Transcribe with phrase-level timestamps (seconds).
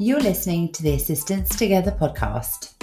[0.00, 2.74] You're listening to the Assistants Together podcast.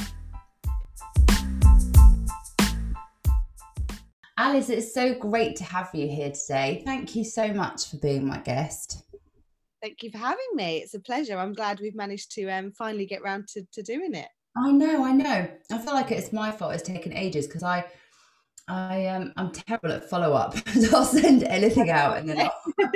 [4.38, 6.82] Alice, it's so great to have you here today.
[6.84, 9.06] Thank you so much for being my guest.
[9.82, 10.80] Thank you for having me.
[10.80, 11.38] It's a pleasure.
[11.38, 14.28] I'm glad we've managed to um, finally get round to, to doing it.
[14.58, 15.48] I know, I know.
[15.72, 16.74] I feel like it's my fault.
[16.74, 17.86] It's taken ages because I
[18.68, 20.56] I am um, I'm terrible at follow up.
[20.94, 22.92] I'll send anything out and then for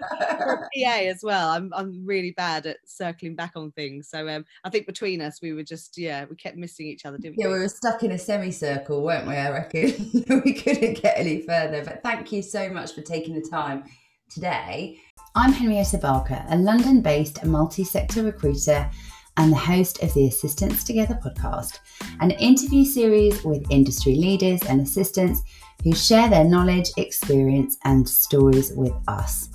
[0.00, 1.50] PA as well.
[1.50, 4.08] I'm I'm really bad at circling back on things.
[4.08, 7.18] So um, I think between us we were just yeah we kept missing each other,
[7.18, 7.44] didn't we?
[7.44, 9.34] Yeah, we were stuck in a semicircle, weren't we?
[9.34, 10.10] I reckon
[10.44, 11.84] we couldn't get any further.
[11.84, 13.84] But thank you so much for taking the time
[14.30, 14.98] today.
[15.34, 18.90] I'm Henrietta Barker, a London-based multi-sector recruiter
[19.36, 21.78] and the host of the Assistants Together podcast,
[22.20, 25.42] an interview series with industry leaders and assistants
[25.84, 29.48] who share their knowledge, experience, and stories with us.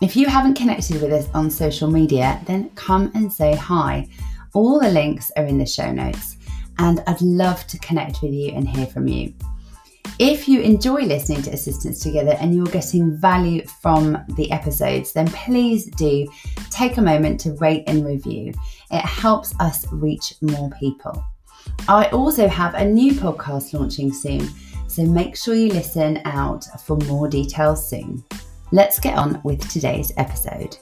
[0.00, 4.06] If you haven't connected with us on social media, then come and say hi.
[4.54, 6.36] All the links are in the show notes,
[6.78, 9.34] and I'd love to connect with you and hear from you.
[10.20, 15.26] If you enjoy listening to Assistants Together and you're getting value from the episodes, then
[15.26, 16.28] please do
[16.70, 18.54] take a moment to rate and review.
[18.92, 21.24] It helps us reach more people.
[21.88, 24.48] I also have a new podcast launching soon,
[24.86, 28.22] so make sure you listen out for more details soon.
[28.70, 30.76] Let's get on with today's episode.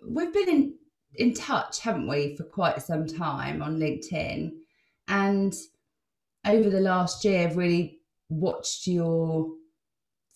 [0.00, 0.74] We've been in,
[1.16, 4.52] in touch, haven't we, for quite some time on LinkedIn
[5.08, 5.54] and
[6.46, 9.50] over the last year i've really watched your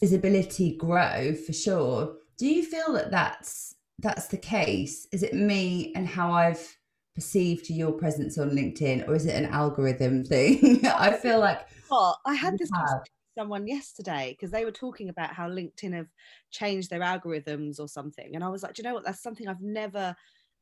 [0.00, 2.16] visibility grow for sure.
[2.38, 5.06] Do you feel that that's that's the case?
[5.12, 6.76] Is it me and how i've
[7.14, 10.84] perceived your presence on linkedin or is it an algorithm thing?
[10.86, 12.70] I feel like well i had this
[13.36, 16.08] someone yesterday because they were talking about how linkedin have
[16.50, 19.48] changed their algorithms or something and i was like do you know what that's something
[19.48, 20.14] i've never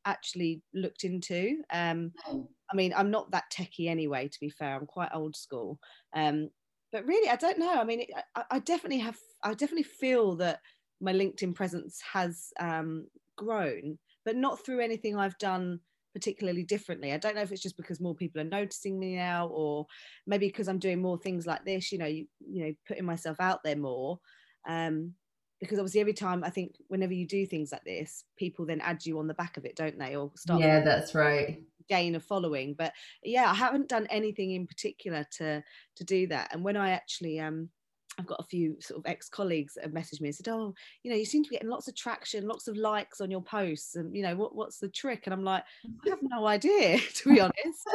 [0.05, 1.61] actually looked into.
[1.71, 4.27] Um, I mean, I'm not that techie anyway.
[4.27, 5.79] To be fair, I'm quite old school.
[6.15, 6.49] Um,
[6.91, 7.73] but really, I don't know.
[7.73, 8.05] I mean,
[8.35, 9.17] I, I, definitely have.
[9.43, 10.59] I definitely feel that
[11.01, 15.79] my LinkedIn presence has um, grown, but not through anything I've done
[16.15, 17.11] particularly differently.
[17.11, 19.85] I don't know if it's just because more people are noticing me now, or
[20.25, 21.91] maybe because I'm doing more things like this.
[21.91, 24.21] You know, you, you know, putting myself out there more.
[24.65, 25.13] Um,
[25.59, 29.05] because obviously every time I think whenever you do things like this, people then add
[29.05, 30.15] you on the back of it, don't they?
[30.15, 31.61] Or start Yeah, that's right.
[31.89, 32.75] Gain a following.
[32.77, 35.61] But yeah, I haven't done anything in particular to
[35.97, 36.53] to do that.
[36.53, 37.69] And when I actually um
[38.17, 41.11] I've got a few sort of ex-colleagues that have messaged me and said, "Oh, you
[41.11, 43.95] know, you seem to be getting lots of traction, lots of likes on your posts,
[43.95, 45.63] and you know, what, what's the trick?" And I'm like,
[46.05, 47.89] "I have no idea, to be honest.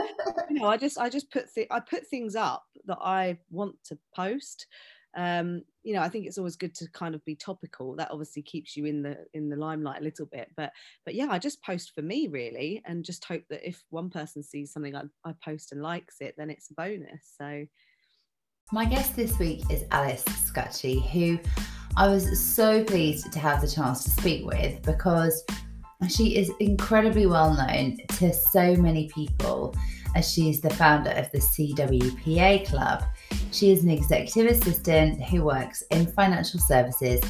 [0.50, 3.76] you know, I just I just put th- I put things up that I want
[3.84, 4.66] to post,
[5.16, 7.96] um, you know, I think it's always good to kind of be topical.
[7.96, 10.50] That obviously keeps you in the in the limelight a little bit.
[10.56, 10.72] But
[11.04, 14.42] but yeah, I just post for me really, and just hope that if one person
[14.42, 17.34] sees something I, I post and likes it, then it's a bonus.
[17.38, 17.66] So.
[18.72, 21.40] My guest this week is Alice Scutchey, who
[21.96, 25.44] I was so pleased to have the chance to speak with because
[26.08, 29.74] she is incredibly well known to so many people
[30.14, 33.02] as she is the founder of the CWPA Club.
[33.50, 37.20] She is an executive assistant who works in financial services.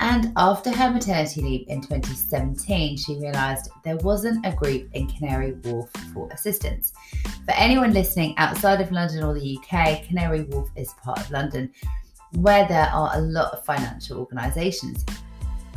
[0.00, 5.52] And after her maternity leave in 2017, she realised there wasn't a group in Canary
[5.62, 6.94] Wharf for assistants.
[7.44, 11.70] For anyone listening outside of London or the UK, Canary Wharf is part of London,
[12.36, 15.04] where there are a lot of financial organisations.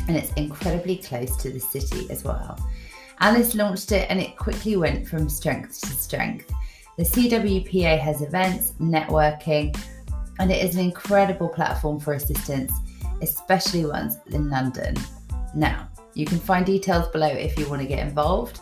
[0.08, 2.58] And it's incredibly close to the city as well.
[3.20, 6.50] Alice launched it and it quickly went from strength to strength.
[6.98, 9.78] The CWPA has events, networking,
[10.40, 12.74] and it is an incredible platform for assistants,
[13.24, 14.96] especially ones in London.
[15.56, 18.62] Now, you can find details below if you want to get involved.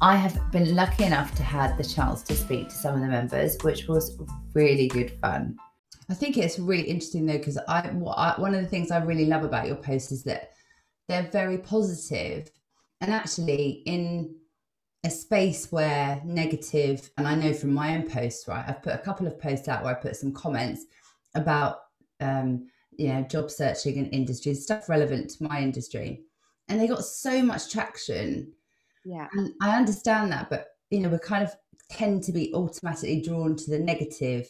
[0.00, 3.08] I have been lucky enough to have the chance to speak to some of the
[3.08, 4.16] members, which was
[4.52, 5.56] really good fun.
[6.08, 9.26] I think it's really interesting though, because I, I, one of the things I really
[9.26, 10.50] love about your posts is that
[11.08, 12.44] they're very positive.
[12.44, 12.50] positive,
[13.00, 14.34] and actually in
[15.04, 18.64] a space where negative, and I know from my own posts, right?
[18.66, 20.86] I've put a couple of posts out where I put some comments
[21.34, 21.80] about,
[22.20, 22.68] um,
[22.98, 26.22] you know, job searching and industry stuff relevant to my industry,
[26.68, 28.52] and they got so much traction.
[29.04, 31.54] Yeah, and I understand that, but you know, we kind of
[31.90, 34.48] tend to be automatically drawn to the negative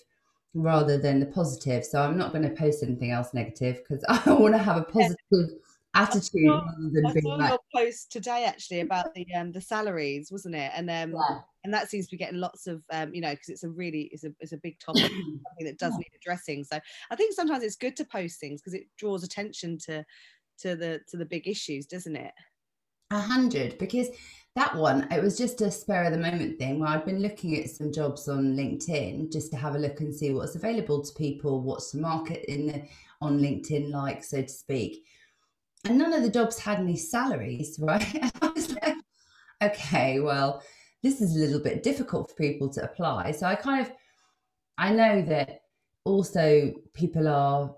[0.55, 1.85] rather than the positive.
[1.85, 4.85] So I'm not going to post anything else negative because I want to have a
[4.85, 5.59] positive
[5.95, 10.31] attitude I saw, than being like your post today actually about the um the salaries
[10.31, 11.39] wasn't it and um yeah.
[11.63, 14.11] and that seems to be getting lots of um you know because it's a really
[14.13, 15.99] it's a it's a big topic something that does yeah.
[15.99, 16.79] need addressing so
[17.11, 20.05] I think sometimes it's good to post things because it draws attention to
[20.61, 22.33] to the to the big issues doesn't it
[23.11, 24.09] A hundred, because
[24.57, 27.59] that one, it was just a spur of the moment thing where I'd been looking
[27.59, 31.13] at some jobs on LinkedIn just to have a look and see what's available to
[31.15, 32.83] people, what's the market in the
[33.21, 35.05] on LinkedIn like, so to speak.
[35.85, 38.33] And none of the jobs had any salaries, right?
[38.43, 38.97] I was like,
[39.63, 40.63] okay, well,
[41.03, 43.33] this is a little bit difficult for people to apply.
[43.33, 43.93] So I kind of
[44.77, 45.61] I know that
[46.05, 47.75] also people are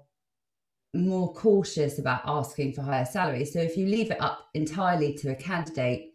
[0.95, 3.53] more cautious about asking for higher salaries.
[3.53, 6.13] So if you leave it up entirely to a candidate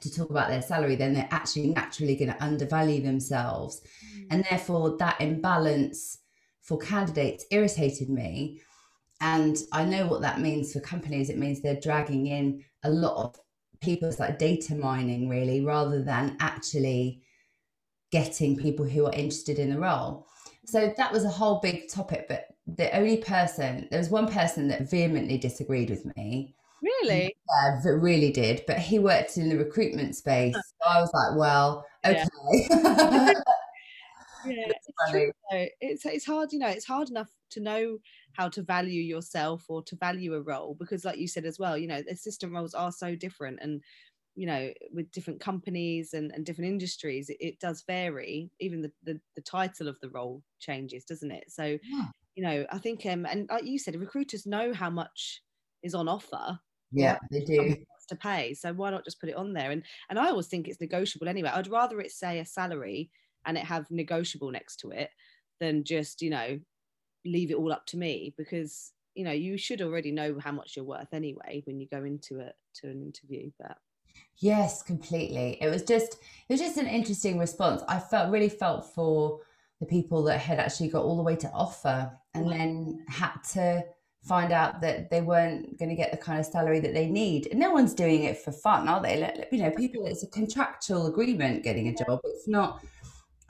[0.00, 3.80] to talk about their salary, then they're actually naturally going to undervalue themselves.
[4.16, 4.26] Mm.
[4.30, 6.18] And therefore, that imbalance
[6.62, 8.60] for candidates irritated me.
[9.20, 11.30] And I know what that means for companies.
[11.30, 13.40] It means they're dragging in a lot of
[13.80, 17.22] people, it's like data mining, really, rather than actually
[18.10, 20.26] getting people who are interested in the role.
[20.66, 22.26] So that was a whole big topic.
[22.28, 27.34] But the only person, there was one person that vehemently disagreed with me Really?
[27.48, 28.62] Yeah, that really did.
[28.66, 30.54] But he worked in the recruitment space.
[30.54, 32.24] So I was like, well, okay.
[32.70, 33.32] Yeah.
[34.46, 35.32] Yeah, it's, true,
[35.80, 37.98] it's it's hard, you know, it's hard enough to know
[38.32, 41.76] how to value yourself or to value a role because, like you said as well,
[41.76, 43.82] you know, assistant roles are so different, and
[44.36, 48.50] you know, with different companies and, and different industries, it, it does vary.
[48.60, 51.44] Even the, the, the title of the role changes, doesn't it?
[51.48, 52.04] So, yeah.
[52.36, 55.42] you know, I think, um, and like you said, recruiters know how much
[55.82, 56.58] is on offer
[56.92, 57.76] yeah they do
[58.08, 60.66] to pay so why not just put it on there and and i always think
[60.66, 63.10] it's negotiable anyway i'd rather it say a salary
[63.46, 65.10] and it have negotiable next to it
[65.60, 66.58] than just you know
[67.24, 70.76] leave it all up to me because you know you should already know how much
[70.76, 73.76] you're worth anyway when you go into it to an interview but
[74.38, 76.14] yes completely it was just
[76.48, 79.40] it was just an interesting response i felt really felt for
[79.80, 83.82] the people that had actually got all the way to offer and then had to
[84.22, 87.48] find out that they weren't going to get the kind of salary that they need.
[87.50, 89.46] And no one's doing it for fun, are they?
[89.50, 92.20] You know, people, it's a contractual agreement getting a job.
[92.24, 92.84] It's not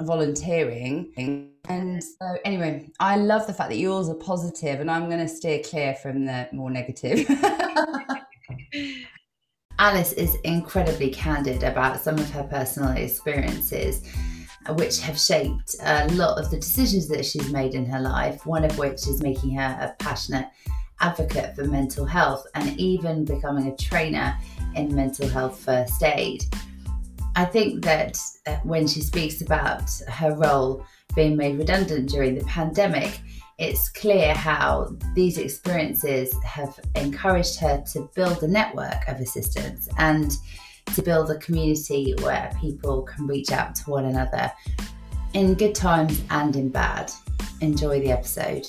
[0.02, 1.12] volunteering.
[1.68, 5.28] And so, anyway, I love the fact that yours are positive, and I'm going to
[5.28, 7.26] steer clear from the more negative.
[9.78, 14.02] Alice is incredibly candid about some of her personal experiences
[14.66, 18.44] uh, which have shaped a lot of the decisions that she's made in her life,
[18.44, 20.48] one of which is making her a passionate
[21.00, 24.36] advocate for mental health and even becoming a trainer
[24.74, 26.44] in mental health first aid.
[27.36, 30.84] I think that uh, when she speaks about her role
[31.14, 33.20] being made redundant during the pandemic,
[33.58, 40.32] it's clear how these experiences have encouraged her to build a network of assistants and
[40.94, 44.50] to build a community where people can reach out to one another
[45.34, 47.12] in good times and in bad.
[47.60, 48.66] Enjoy the episode.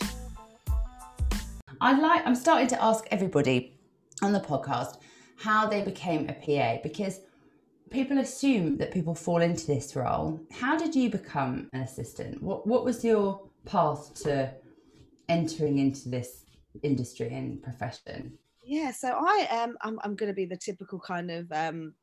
[1.80, 3.74] I like I'm starting to ask everybody
[4.22, 4.98] on the podcast
[5.38, 7.22] how they became a PA because
[7.92, 10.40] people assume that people fall into this role.
[10.52, 12.42] How did you become an assistant?
[12.42, 14.52] What what was your path to
[15.30, 16.46] entering into this
[16.82, 18.38] industry and profession?
[18.64, 19.70] Yeah, so I am.
[19.70, 21.94] Um, I'm, I'm going to be the typical kind of um,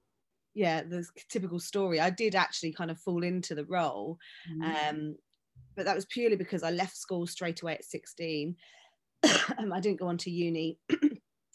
[0.59, 4.19] yeah the typical story i did actually kind of fall into the role
[4.51, 4.91] mm.
[4.91, 5.15] um,
[5.77, 8.57] but that was purely because i left school straight away at 16
[9.59, 10.79] um, i didn't go on to uni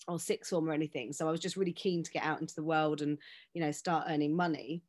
[0.07, 1.13] or sixth form or anything.
[1.13, 3.17] So i was just really keen to get out into the world and
[3.53, 4.81] you know start earning money.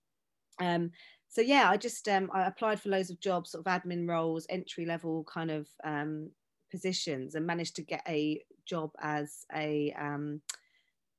[0.60, 0.90] Um,
[1.34, 4.46] so yeah i just um, i applied for loads of jobs sort of admin roles
[4.48, 6.30] entry level kind of um,
[6.70, 10.40] positions and managed to get a job as a um,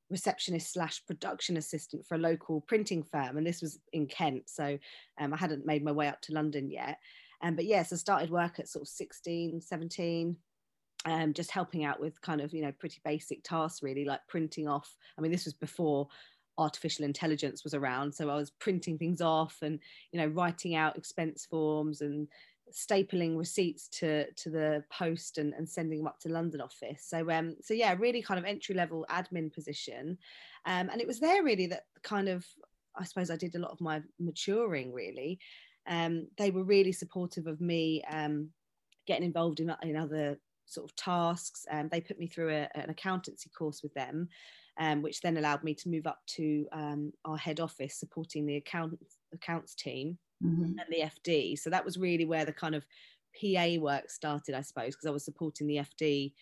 [0.10, 3.38] receptionist slash production assistant for a local printing firm.
[3.38, 4.44] And this was in kent.
[4.50, 4.78] So
[5.20, 6.98] um, i hadn't made my way up to london yet.
[7.42, 10.36] Um, but yes i started work at sort of 16 17
[11.06, 14.68] um, just helping out with kind of you know pretty basic tasks really like printing
[14.68, 16.08] off i mean this was before
[16.58, 19.80] artificial intelligence was around so i was printing things off and
[20.12, 22.28] you know writing out expense forms and
[22.72, 27.06] stapling receipts to to the post and, and sending them up to London office.
[27.08, 30.18] So um so yeah, really kind of entry level admin position,
[30.66, 32.46] um, and it was there really that kind of
[32.96, 35.40] I suppose I did a lot of my maturing really.
[35.88, 38.50] Um, they were really supportive of me um,
[39.06, 41.66] getting involved in, in other sort of tasks.
[41.72, 44.30] Um, they put me through a, an accountancy course with them,
[44.80, 48.58] um, which then allowed me to move up to um, our head office supporting the
[48.58, 49.00] account,
[49.34, 50.64] accounts team mm-hmm.
[50.64, 51.60] and the FD.
[51.60, 52.86] So that was really where the kind of
[53.40, 56.34] PA work started, I suppose, because I was supporting the FD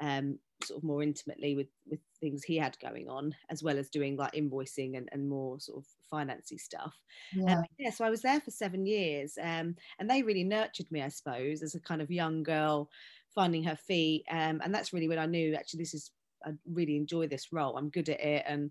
[0.00, 3.88] um, sort of more intimately with with things he had going on, as well as
[3.88, 6.94] doing like invoicing and, and more sort of financy stuff.
[7.34, 7.58] Yeah.
[7.58, 11.02] Um, yeah so I was there for seven years, um, and they really nurtured me,
[11.02, 12.90] I suppose, as a kind of young girl
[13.34, 14.24] finding her feet.
[14.30, 16.10] Um, and that's really when I knew actually this is
[16.44, 17.76] I really enjoy this role.
[17.76, 18.70] I'm good at it, and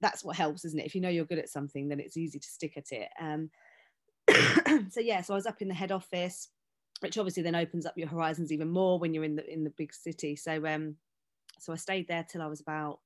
[0.00, 0.86] that's what helps, isn't it?
[0.86, 3.08] If you know you're good at something, then it's easy to stick at it.
[3.20, 3.50] Um,
[4.90, 6.48] so yeah, so I was up in the head office,
[7.00, 9.72] which obviously then opens up your horizons even more when you're in the in the
[9.76, 10.36] big city.
[10.36, 10.96] So um,
[11.58, 13.00] so I stayed there till I was about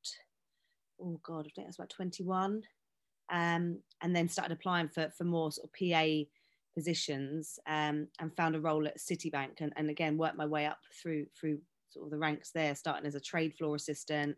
[1.00, 2.62] oh god, I think I was about 21,
[3.32, 6.28] um, and then started applying for for more sort of PA
[6.74, 10.78] positions um, and found a role at Citibank and, and again worked my way up
[11.00, 11.58] through through
[11.90, 14.36] sort of the ranks there, starting as a trade floor assistant,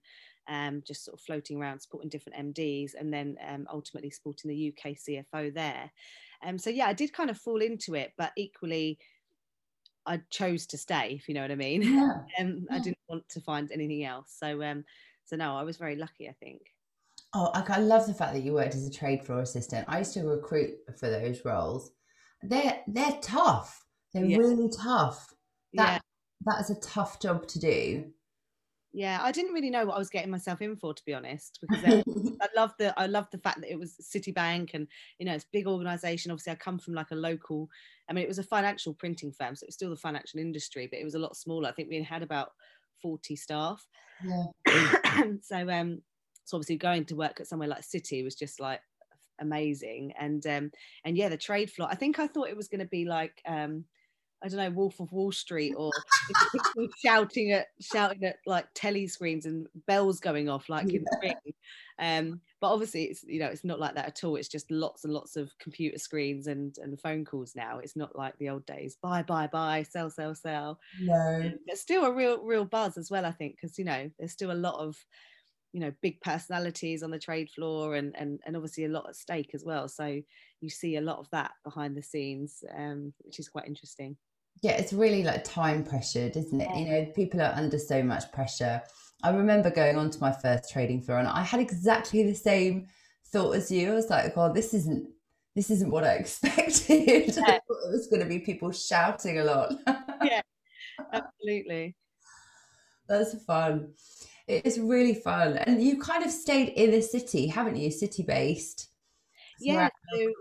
[0.49, 4.73] um, just sort of floating around supporting different MDs, and then um, ultimately supporting the
[4.73, 5.90] UK CFO there.
[6.45, 8.99] Um, so yeah, I did kind of fall into it, but equally,
[10.05, 11.83] I chose to stay, if you know what I mean.
[11.83, 12.12] Yeah.
[12.38, 14.37] um, I didn't want to find anything else.
[14.38, 14.85] So um,
[15.25, 16.61] so no, I was very lucky, I think.
[17.35, 19.85] Oh, I love the fact that you worked as a trade floor assistant.
[19.88, 21.90] I used to recruit for those roles.
[22.49, 23.85] They're they're tough.
[24.12, 24.38] They're yeah.
[24.38, 25.35] really tough.
[25.75, 26.03] That
[26.47, 26.53] yeah.
[26.53, 28.05] that is a tough job to do.
[28.93, 31.59] Yeah, I didn't really know what I was getting myself in for, to be honest,
[31.61, 31.85] because
[32.41, 34.88] I love the I love the fact that it was Citibank and
[35.19, 36.31] you know it's big organisation.
[36.31, 37.69] Obviously, I come from like a local.
[38.09, 40.87] I mean, it was a financial printing firm, so it was still the financial industry,
[40.91, 41.69] but it was a lot smaller.
[41.69, 42.53] I think we had about
[43.03, 43.87] forty staff.
[44.25, 44.45] Yeah.
[45.43, 46.00] so um,
[46.47, 48.81] so obviously going to work at somewhere like Citi was just like
[49.38, 50.71] amazing, and um,
[51.05, 51.88] and yeah, the trade floor.
[51.90, 53.85] I think I thought it was going to be like um
[54.45, 55.90] I don't know, Wolf of Wall Street or
[57.05, 61.55] shouting at shouting at like telly screens and bells going off like in the ring.
[61.99, 64.37] Um, but obviously it's you know it's not like that at all.
[64.37, 67.78] It's just lots and lots of computer screens and and phone calls now.
[67.78, 68.99] It's not like the old days.
[69.00, 70.78] Buy, buy, buy, sell, sell, sell.
[71.00, 71.52] No.
[71.66, 74.52] But still a real real buzz as well, I think, because you know there's still
[74.52, 74.97] a lot of
[75.76, 79.14] you know big personalities on the trade floor and and, and obviously a lot at
[79.14, 79.88] stake as well.
[79.88, 80.23] So
[80.62, 84.16] you see a lot of that behind the scenes um, which is quite interesting.
[84.62, 86.75] Yeah it's really like time pressured isn't it?
[86.75, 88.80] You know people are under so much pressure.
[89.23, 92.87] I remember going on to my first trading floor and i had exactly the same
[93.26, 93.92] thought as you.
[93.92, 95.06] I was like oh this isn't
[95.54, 97.37] this isn't what i expected.
[97.37, 97.42] Yeah.
[97.42, 99.75] i thought it was going to be people shouting a lot.
[100.25, 100.40] Yeah
[101.12, 101.97] absolutely.
[103.09, 103.92] That's fun
[104.49, 105.57] it's really fun.
[105.59, 107.91] And you kind of stayed in the city, haven't you?
[107.91, 108.88] City based.
[109.59, 109.88] Yeah.
[110.12, 110.33] So,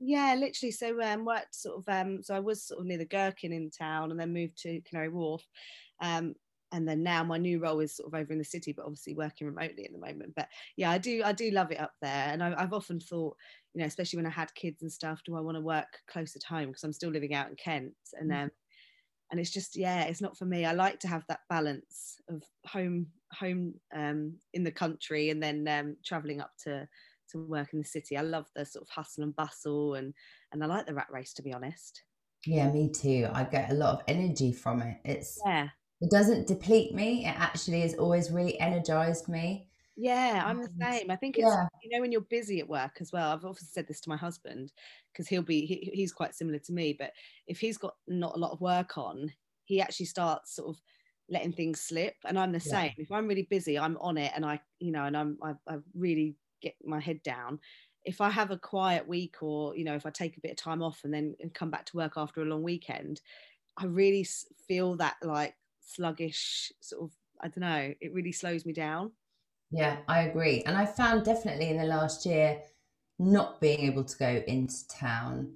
[0.00, 0.72] yeah, literally.
[0.72, 3.70] So um worked sort of um so I was sort of near the Gherkin in
[3.70, 5.42] town and then moved to Canary Wharf.
[6.00, 6.34] Um
[6.72, 9.14] and then now my new role is sort of over in the city, but obviously
[9.14, 10.32] working remotely at the moment.
[10.34, 13.36] But yeah, I do I do love it up there, and I, have often thought,
[13.74, 16.34] you know, especially when I had kids and stuff, do I want to work close
[16.34, 18.50] at home because I'm still living out in Kent, and um,
[19.30, 20.64] and it's just yeah it's not for me.
[20.64, 25.66] I like to have that balance of home home um, in the country and then
[25.68, 26.86] um, traveling up to
[27.30, 28.16] to work in the city.
[28.16, 30.12] I love the sort of hustle and bustle and
[30.52, 32.02] and i like the rat race to be honest.
[32.46, 33.28] Yeah me too.
[33.32, 34.98] I get a lot of energy from it.
[35.04, 35.68] It's yeah.
[36.00, 37.24] it doesn't deplete me.
[37.24, 41.10] It actually has always really energized me yeah, I'm the same.
[41.10, 41.66] I think it's yeah.
[41.82, 43.30] you know when you're busy at work as well.
[43.30, 44.72] I've often said this to my husband
[45.12, 46.96] because he'll be he, he's quite similar to me.
[46.98, 47.12] But
[47.46, 49.32] if he's got not a lot of work on,
[49.64, 50.82] he actually starts sort of
[51.28, 52.14] letting things slip.
[52.24, 52.72] And I'm the yeah.
[52.72, 52.92] same.
[52.98, 55.76] If I'm really busy, I'm on it, and I you know, and I'm I, I
[55.94, 57.60] really get my head down.
[58.04, 60.56] If I have a quiet week, or you know, if I take a bit of
[60.56, 63.20] time off and then come back to work after a long weekend,
[63.76, 64.26] I really
[64.66, 67.94] feel that like sluggish sort of I don't know.
[68.00, 69.12] It really slows me down.
[69.70, 70.62] Yeah, I agree.
[70.66, 72.60] And I found definitely in the last year
[73.18, 75.54] not being able to go into town,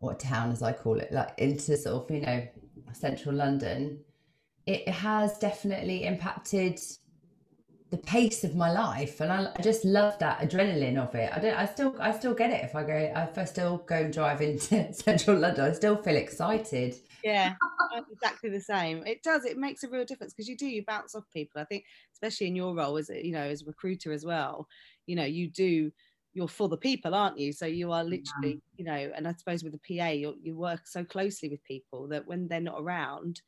[0.00, 2.46] or town as I call it, like into sort of, you know,
[2.92, 4.00] central London,
[4.66, 6.78] it has definitely impacted
[7.90, 9.20] the pace of my life.
[9.20, 11.30] And I, I, just love that adrenaline of it.
[11.34, 13.96] I don't i still i still get it if i go if i still go
[13.96, 15.70] and drive into central london.
[15.70, 16.96] I still feel excited.
[17.24, 17.54] Yeah
[18.10, 21.14] exactly the same it does it makes a real difference because you do you bounce
[21.14, 24.24] off people i think especially in your role as you know as a recruiter as
[24.24, 24.66] well
[25.06, 25.90] you know you do
[26.34, 28.76] you're for the people aren't you so you are literally yeah.
[28.76, 32.06] you know and i suppose with the pa you you work so closely with people
[32.08, 33.40] that when they're not around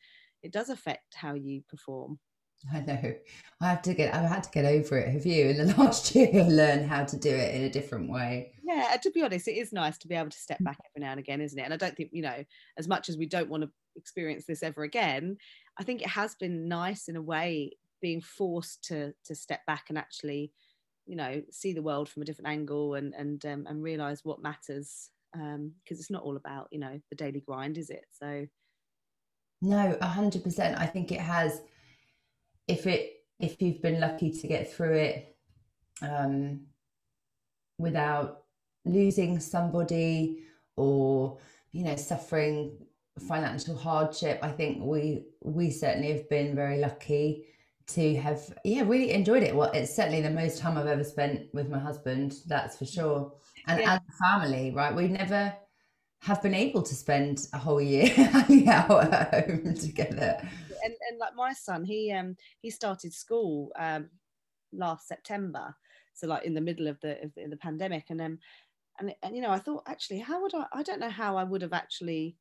[0.42, 2.18] it does affect how you perform
[2.72, 3.14] I know.
[3.60, 4.14] I have to get.
[4.14, 5.08] I've had to get over it.
[5.08, 5.48] Have you?
[5.48, 8.52] In the last year, learn how to do it in a different way.
[8.62, 8.96] Yeah.
[9.02, 10.66] To be honest, it is nice to be able to step mm.
[10.66, 11.62] back every now and again, isn't it?
[11.62, 12.44] And I don't think you know,
[12.76, 15.36] as much as we don't want to experience this ever again,
[15.78, 19.86] I think it has been nice in a way being forced to to step back
[19.88, 20.52] and actually,
[21.06, 24.42] you know, see the world from a different angle and and um, and realize what
[24.42, 25.10] matters.
[25.32, 28.04] Because um, it's not all about you know the daily grind, is it?
[28.10, 28.46] So.
[29.62, 30.78] No, a hundred percent.
[30.78, 31.60] I think it has
[32.66, 35.36] if it if you've been lucky to get through it
[36.02, 36.60] um,
[37.78, 38.44] without
[38.84, 40.44] losing somebody
[40.76, 41.38] or
[41.72, 42.72] you know suffering
[43.20, 47.46] financial hardship i think we we certainly have been very lucky
[47.94, 49.54] to have yeah really enjoyed it.
[49.54, 52.36] Well, it's certainly the most time I've ever spent with my husband.
[52.46, 53.32] That's for sure.
[53.66, 53.94] And yeah.
[53.94, 54.94] as a family, right?
[54.94, 55.52] We never
[56.20, 60.36] have been able to spend a whole year hanging out at home together.
[60.82, 64.08] And, and like my son, he um he started school um
[64.72, 65.74] last September,
[66.14, 68.38] so like in the middle of the of the, the pandemic, and um
[68.98, 71.44] and and you know I thought actually how would I I don't know how I
[71.44, 72.36] would have actually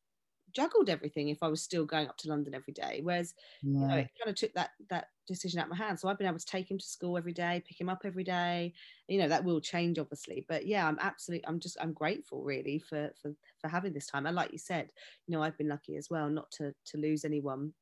[0.54, 3.02] juggled everything if I was still going up to London every day.
[3.04, 3.80] Whereas, yeah.
[3.82, 6.02] you know, it kind of took that that decision out of my hands.
[6.02, 8.24] So I've been able to take him to school every day, pick him up every
[8.24, 8.74] day.
[9.08, 10.46] You know, that will change obviously.
[10.48, 14.26] But yeah, I'm absolutely I'm just I'm grateful really for for for having this time.
[14.26, 14.90] And like you said,
[15.28, 17.74] you know, I've been lucky as well not to to lose anyone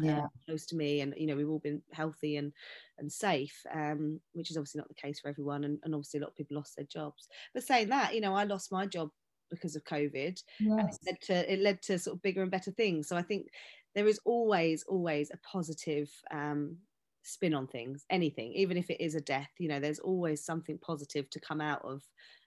[0.00, 0.18] uh, yeah.
[0.20, 2.52] Uh, close to me and you know we've all been healthy and
[2.98, 6.22] and safe um, which is obviously not the case for everyone and, and obviously a
[6.22, 9.10] lot of people lost their jobs but saying that you know i lost my job
[9.50, 10.42] because of COVID.
[10.58, 10.60] Yes.
[10.60, 13.08] And it led to it led to sort of bigger and better things.
[13.08, 13.48] So I think
[13.94, 16.76] there is always, always a positive um,
[17.22, 20.78] spin on things, anything, even if it is a death, you know, there's always something
[20.78, 22.02] positive to come out of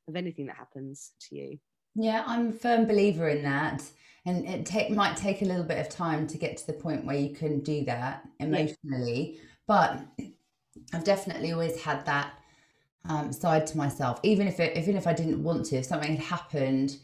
[0.07, 1.57] of anything that happens to you.
[1.95, 3.83] Yeah, I'm a firm believer in that.
[4.25, 7.05] And it take, might take a little bit of time to get to the point
[7.05, 9.33] where you can do that emotionally.
[9.33, 9.41] Yeah.
[9.67, 10.01] But
[10.93, 12.33] I've definitely always had that
[13.09, 14.19] um, side to myself.
[14.23, 16.97] Even if it, even if I didn't want to, if something had happened,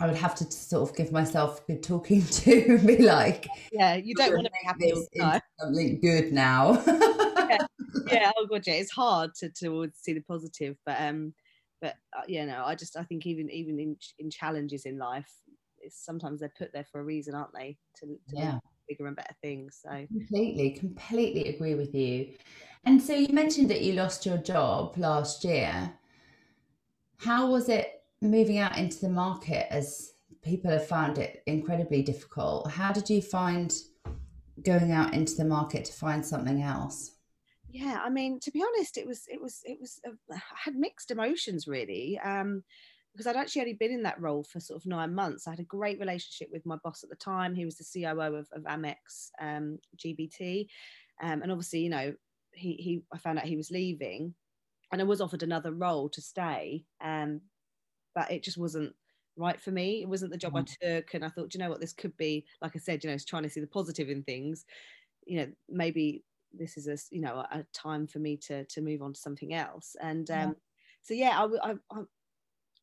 [0.00, 3.94] I would have to sort of give myself good talking to and be like, yeah,
[3.94, 5.42] you don't want to be happy the.
[5.58, 6.82] Something good now.
[6.86, 7.58] yeah.
[8.10, 11.34] yeah, oh god, yeah, it's hard to to see the positive, but um,
[11.80, 15.30] but uh, you know, I just I think even even in in challenges in life,
[15.80, 17.76] it's sometimes they're put there for a reason, aren't they?
[18.00, 18.58] To, to yeah.
[18.88, 19.80] bigger and better things.
[19.82, 22.34] So completely, completely agree with you.
[22.84, 25.92] And so you mentioned that you lost your job last year.
[27.18, 30.12] How was it moving out into the market as
[30.42, 32.70] people have found it incredibly difficult?
[32.70, 33.72] How did you find
[34.64, 37.12] going out into the market to find something else?
[37.70, 40.74] Yeah, I mean, to be honest, it was it was it was uh, I had
[40.74, 42.18] mixed emotions really.
[42.22, 42.64] Um,
[43.12, 45.46] because I'd actually only been in that role for sort of nine months.
[45.46, 47.54] I had a great relationship with my boss at the time.
[47.54, 50.66] He was the COO of, of Amex um, GBT.
[51.22, 52.14] Um, and obviously, you know,
[52.54, 54.34] he he I found out he was leaving,
[54.90, 57.40] and I was offered another role to stay, um,
[58.14, 58.94] but it just wasn't
[59.36, 60.02] right for me.
[60.02, 60.60] It wasn't the job mm.
[60.60, 63.08] I took, and I thought, you know what, this could be, like I said, you
[63.08, 64.64] know, it's trying to see the positive in things.
[65.26, 68.80] You know, maybe this is a you know a, a time for me to to
[68.80, 69.96] move on to something else.
[70.00, 70.52] And um, yeah.
[71.02, 72.02] so yeah, I, I, I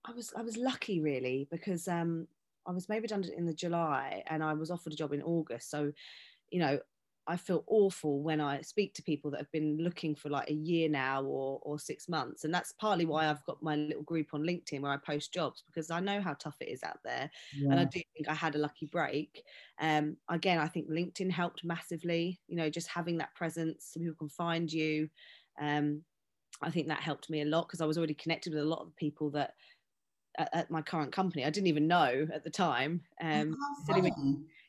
[0.05, 2.27] I was I was lucky really because um,
[2.69, 5.69] I was made redundant in the July and I was offered a job in August.
[5.71, 5.91] So,
[6.49, 6.79] you know,
[7.29, 10.53] I feel awful when I speak to people that have been looking for like a
[10.53, 14.33] year now or or six months, and that's partly why I've got my little group
[14.33, 17.29] on LinkedIn where I post jobs because I know how tough it is out there,
[17.55, 17.69] yeah.
[17.69, 19.43] and I do think I had a lucky break.
[19.79, 22.39] Um, again, I think LinkedIn helped massively.
[22.47, 25.09] You know, just having that presence so people can find you.
[25.61, 26.03] Um,
[26.61, 28.81] I think that helped me a lot because I was already connected with a lot
[28.81, 29.53] of people that
[30.37, 33.01] at, at, my current company I didn't even know at the time.
[33.21, 33.85] Um, oh,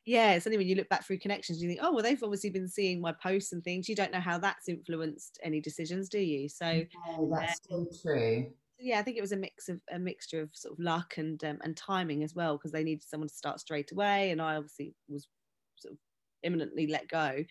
[0.06, 2.50] yeah, it's only when you look back through connections, you think, oh, well, they've obviously
[2.50, 3.88] been seeing my posts and things.
[3.88, 6.48] You don't know how that's influenced any decisions, do you?
[6.48, 6.82] So
[7.16, 8.50] no, that's um, so true.
[8.78, 11.42] Yeah, I think it was a mix of a mixture of sort of luck and
[11.44, 14.56] um, and timing as well, because they needed someone to start straight away, and I
[14.56, 15.28] obviously was
[15.76, 15.98] sort of
[16.42, 17.44] imminently let go.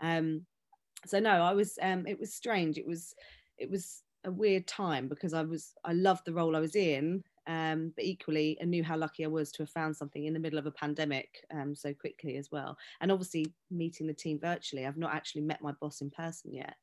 [0.00, 0.46] Um,
[1.04, 1.76] so no, I was.
[1.82, 2.78] Um, it was strange.
[2.78, 3.14] It was
[3.58, 7.24] it was a weird time because I was I loved the role I was in,
[7.46, 10.40] um, but equally I knew how lucky I was to have found something in the
[10.40, 12.76] middle of a pandemic um, so quickly as well.
[13.00, 16.74] And obviously meeting the team virtually, I've not actually met my boss in person yet.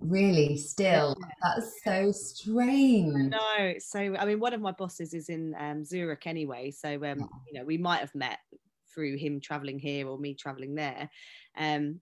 [0.00, 1.26] Really, still, yeah.
[1.42, 3.32] that's so strange.
[3.32, 7.00] No, so I mean, one of my bosses is in um, Zurich anyway, so um,
[7.02, 7.14] yeah.
[7.46, 8.38] you know we might have met
[8.94, 11.10] through him traveling here or me traveling there.
[11.56, 12.00] Um,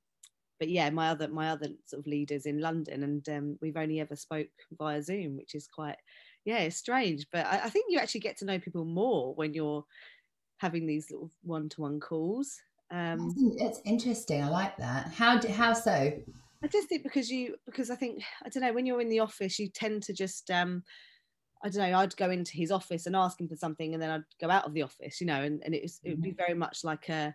[0.58, 4.00] but yeah, my other my other sort of leaders in London, and um, we've only
[4.00, 5.96] ever spoke via Zoom, which is quite
[6.46, 9.52] yeah, it's strange, but I, I think you actually get to know people more when
[9.52, 9.84] you're
[10.58, 12.58] having these little one-to-one calls.
[12.90, 14.42] Um, it's interesting.
[14.42, 15.08] I like that.
[15.12, 16.12] How do, how so?
[16.62, 19.20] I just think because you because I think I don't know when you're in the
[19.20, 20.82] office you tend to just um
[21.62, 24.10] I don't know I'd go into his office and ask him for something and then
[24.10, 26.30] I'd go out of the office you know and, and it, was, it would be
[26.30, 26.38] mm-hmm.
[26.38, 27.34] very much like a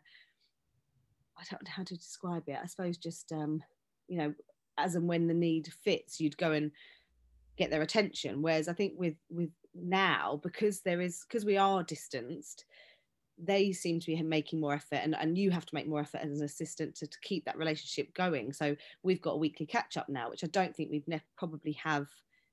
[1.38, 3.62] I don't know how to describe it I suppose just um
[4.08, 4.34] you know
[4.78, 6.72] as and when the need fits you'd go and
[7.58, 8.42] get their attention.
[8.42, 12.66] Whereas i think with with now because there is because we are distanced
[13.44, 16.20] they seem to be making more effort and, and you have to make more effort
[16.22, 18.54] as an assistant to, to keep that relationship going.
[18.54, 21.72] So we've got a weekly catch up now which i don't think we'd ne- probably
[21.74, 22.08] have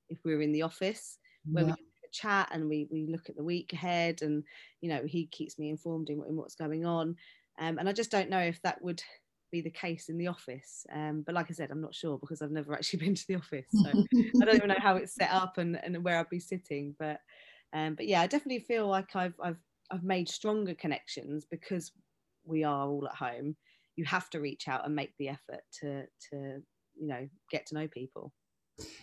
[0.08, 1.74] if we were in the office where yeah.
[1.74, 4.42] we chat and we, we look at the week ahead and
[4.80, 7.16] you know he keeps me informed in, in what's going on.
[7.60, 9.02] Um, and i just don't know if that would
[9.50, 10.86] be the case in the office.
[10.92, 13.36] Um, but like I said, I'm not sure because I've never actually been to the
[13.36, 13.88] office, so
[14.42, 16.94] I don't even know how it's set up and, and where I'd be sitting.
[16.98, 17.20] But
[17.72, 19.58] um, but yeah, I definitely feel like I've I've
[19.90, 21.92] I've made stronger connections because
[22.44, 23.56] we are all at home.
[23.96, 26.62] You have to reach out and make the effort to to
[26.96, 28.32] you know get to know people.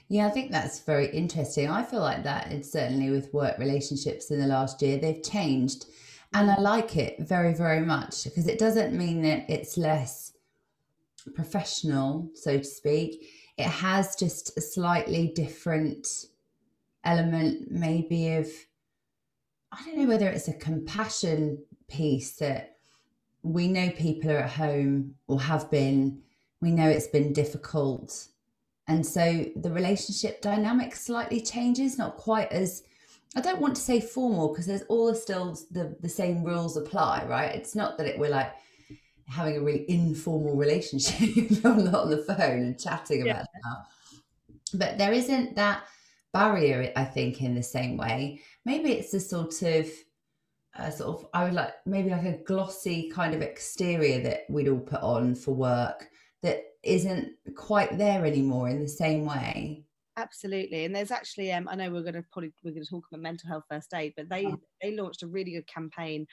[0.08, 1.70] Yeah, I think that's very interesting.
[1.70, 5.86] I feel like that it's certainly with work relationships in the last year, they've changed.
[6.34, 10.25] And I like it very, very much because it doesn't mean that it's less
[11.34, 13.28] professional, so to speak.
[13.58, 16.08] It has just a slightly different
[17.04, 18.48] element, maybe of,
[19.72, 22.78] I don't know whether it's a compassion piece that
[23.44, 26.22] we know people are at home or have been,
[26.62, 28.28] we know it's been difficult.
[28.88, 32.84] And so the relationship dynamic slightly changes, not quite as,
[33.36, 37.26] I don't want to say formal because there's all still the, the same rules apply,
[37.26, 37.54] right?
[37.54, 38.54] It's not that it, we're like,
[39.28, 41.20] having a really informal relationship
[41.66, 43.62] on the, on the phone and chatting about yeah.
[43.64, 44.78] that.
[44.78, 45.84] But there isn't that
[46.34, 48.42] barrier, I think, in the same way.
[48.66, 49.90] Maybe it's a sort of,
[50.76, 54.68] a sort of, I would like maybe like a glossy kind of exterior that we'd
[54.68, 56.08] all put on for work
[56.44, 59.86] that isn't quite there anymore in the same way.
[60.18, 63.06] Absolutely, and there's actually, um, I know we're going to probably we're going to talk
[63.12, 64.58] about mental health first aid, but they oh.
[64.82, 66.26] they launched a really good campaign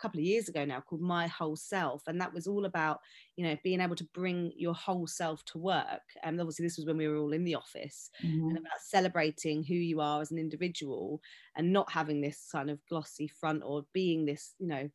[0.00, 2.02] couple of years ago now called My Whole Self.
[2.06, 3.00] And that was all about,
[3.36, 6.02] you know, being able to bring your whole self to work.
[6.22, 8.48] And obviously, this was when we were all in the office mm-hmm.
[8.48, 11.20] and about celebrating who you are as an individual
[11.56, 14.88] and not having this kind of glossy front or being this, you know,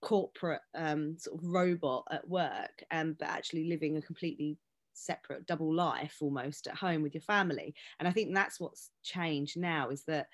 [0.00, 4.58] corporate um, sort of robot at work, and um, but actually living a completely
[4.92, 7.74] separate double life almost at home with your family.
[7.98, 10.26] And I think that's what's changed now is that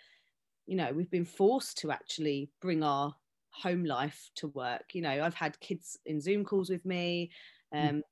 [0.66, 3.14] you know we've been forced to actually bring our
[3.54, 4.94] home life to work.
[4.94, 7.30] You know, I've had kids in Zoom calls with me,
[7.74, 7.88] mm.
[7.88, 8.02] um, mm.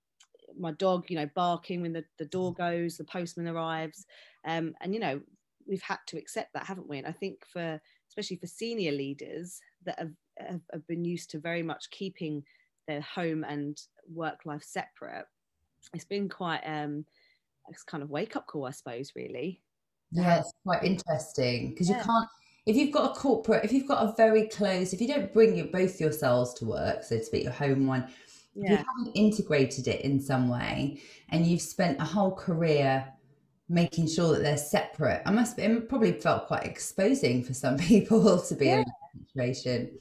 [0.59, 4.07] my dog, you know, barking when the, the door goes, the postman arrives.
[4.47, 5.21] Um, and, you know,
[5.67, 6.99] we've had to accept that, haven't we?
[6.99, 11.39] And I think for, especially for senior leaders that have, have, have been used to
[11.39, 12.43] very much keeping
[12.89, 13.81] their home and
[14.13, 15.27] work life separate,
[15.95, 17.05] it's been quite um,
[17.69, 19.61] a kind of wake up call, I suppose, really.
[20.13, 21.99] Yeah, it's quite interesting because yeah.
[21.99, 22.29] you can't
[22.67, 25.57] if you've got a corporate, if you've got a very close, if you don't bring
[25.57, 28.09] your, both yourselves to work, so to speak, your home one,
[28.55, 28.65] yeah.
[28.65, 33.07] if you haven't integrated it in some way and you've spent a whole career
[33.69, 37.77] making sure that they're separate, I must be, it probably felt quite exposing for some
[37.79, 38.79] people to be yeah.
[38.79, 39.99] in that situation.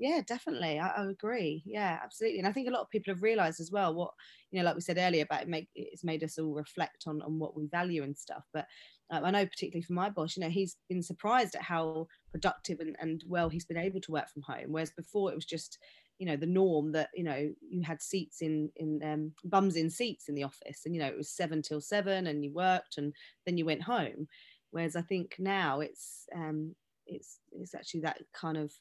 [0.00, 0.78] Yeah, definitely.
[0.78, 1.62] I, I, agree.
[1.66, 2.38] Yeah, absolutely.
[2.38, 4.12] And I think a lot of people have realized as well what,
[4.50, 7.20] you know, like we said earlier about it make it's made us all reflect on
[7.20, 8.42] on what we value and stuff.
[8.54, 8.64] But
[9.10, 12.80] um, I know particularly for my boss, you know, he's been surprised at how productive
[12.80, 14.66] and, and well he's been able to work from home.
[14.68, 15.78] Whereas before it was just,
[16.18, 19.90] you know, the norm that, you know, you had seats in, in um, bums in
[19.90, 22.98] seats in the office and, you know, it was seven till seven and you worked
[22.98, 23.12] and
[23.46, 24.28] then you went home.
[24.70, 28.72] Whereas I think now it's, um, it's, it's actually that kind of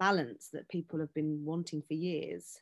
[0.00, 2.58] balance that people have been wanting for years.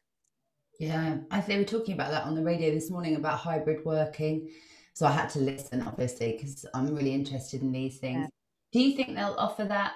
[0.79, 3.85] Yeah, I think we were talking about that on the radio this morning about hybrid
[3.87, 4.50] working
[4.97, 8.23] so I had to listen, obviously, because I'm really interested in these things.
[8.23, 8.29] Yeah.
[8.73, 9.93] Do you think they'll offer that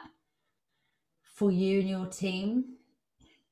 [1.36, 2.76] for you and your team?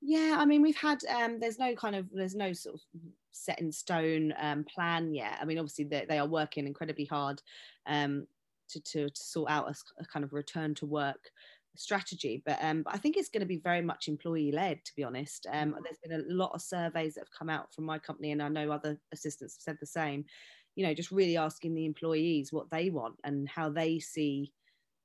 [0.02, 2.82] Yeah, I mean, we've had um, there's no kind of there's no sort of
[3.32, 5.38] set in stone um, plan yet.
[5.40, 7.40] I mean, obviously they, they are working incredibly hard
[7.86, 8.26] um,
[8.68, 11.30] to, to, to sort out a, a, kind of return to work
[11.76, 12.42] strategy.
[12.44, 15.02] But, um, but I think it's going to be very much employee led, to be
[15.02, 15.46] honest.
[15.50, 15.76] Um, mm.
[15.82, 18.48] there's been a lot of surveys that have come out from my company, and I
[18.48, 20.26] know other assistants have said the same
[20.78, 24.52] you know just really asking the employees what they want and how they see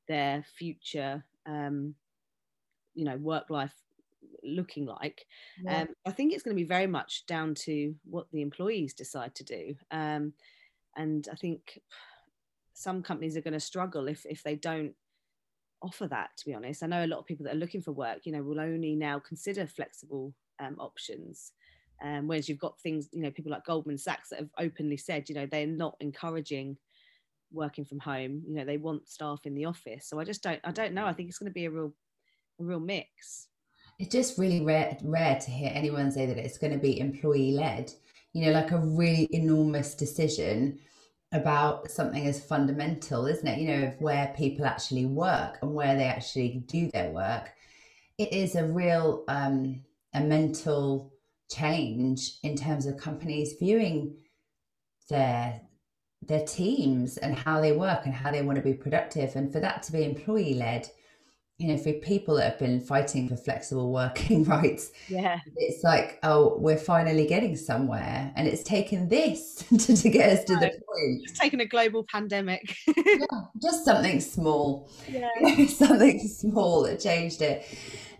[0.07, 1.95] their future um,
[2.93, 3.73] you know work life
[4.43, 5.25] looking like.
[5.63, 5.81] Yeah.
[5.81, 9.33] um, i think it's going to be very much down to what the employees decide
[9.35, 9.75] to do.
[9.89, 10.33] Um,
[10.95, 11.79] and i think
[12.75, 14.93] some companies are going to struggle if if they don't
[15.81, 16.83] offer that to be honest.
[16.83, 18.95] I know a lot of people that are looking for work you know will only
[18.95, 21.53] now consider flexible um, options
[22.03, 25.29] um, whereas you've got things, you know, people like Goldman Sachs that have openly said,
[25.29, 26.77] you know, they're not encouraging
[27.51, 28.43] working from home.
[28.45, 30.07] You know, they want staff in the office.
[30.07, 31.05] So I just don't, I don't know.
[31.05, 31.93] I think it's going to be a real,
[32.59, 33.47] a real mix.
[33.99, 37.53] It's just really rare, rare to hear anyone say that it's going to be employee
[37.53, 37.93] led.
[38.33, 40.79] You know, like a really enormous decision
[41.31, 43.59] about something as fundamental, isn't it?
[43.59, 47.51] You know, of where people actually work and where they actually do their work.
[48.17, 51.12] It is a real um, a mental
[51.53, 54.15] change in terms of companies viewing
[55.09, 55.61] their
[56.25, 59.59] their teams and how they work and how they want to be productive and for
[59.59, 60.89] that to be employee led
[61.59, 66.19] you know, for people that have been fighting for flexible working rights, yeah, it's like,
[66.23, 70.67] oh, we're finally getting somewhere, and it's taken this to, to get us to the
[70.67, 71.21] point.
[71.23, 72.75] It's taken a global pandemic.
[72.87, 73.25] yeah,
[73.61, 75.29] just something small, yeah,
[75.67, 77.65] something small that changed it.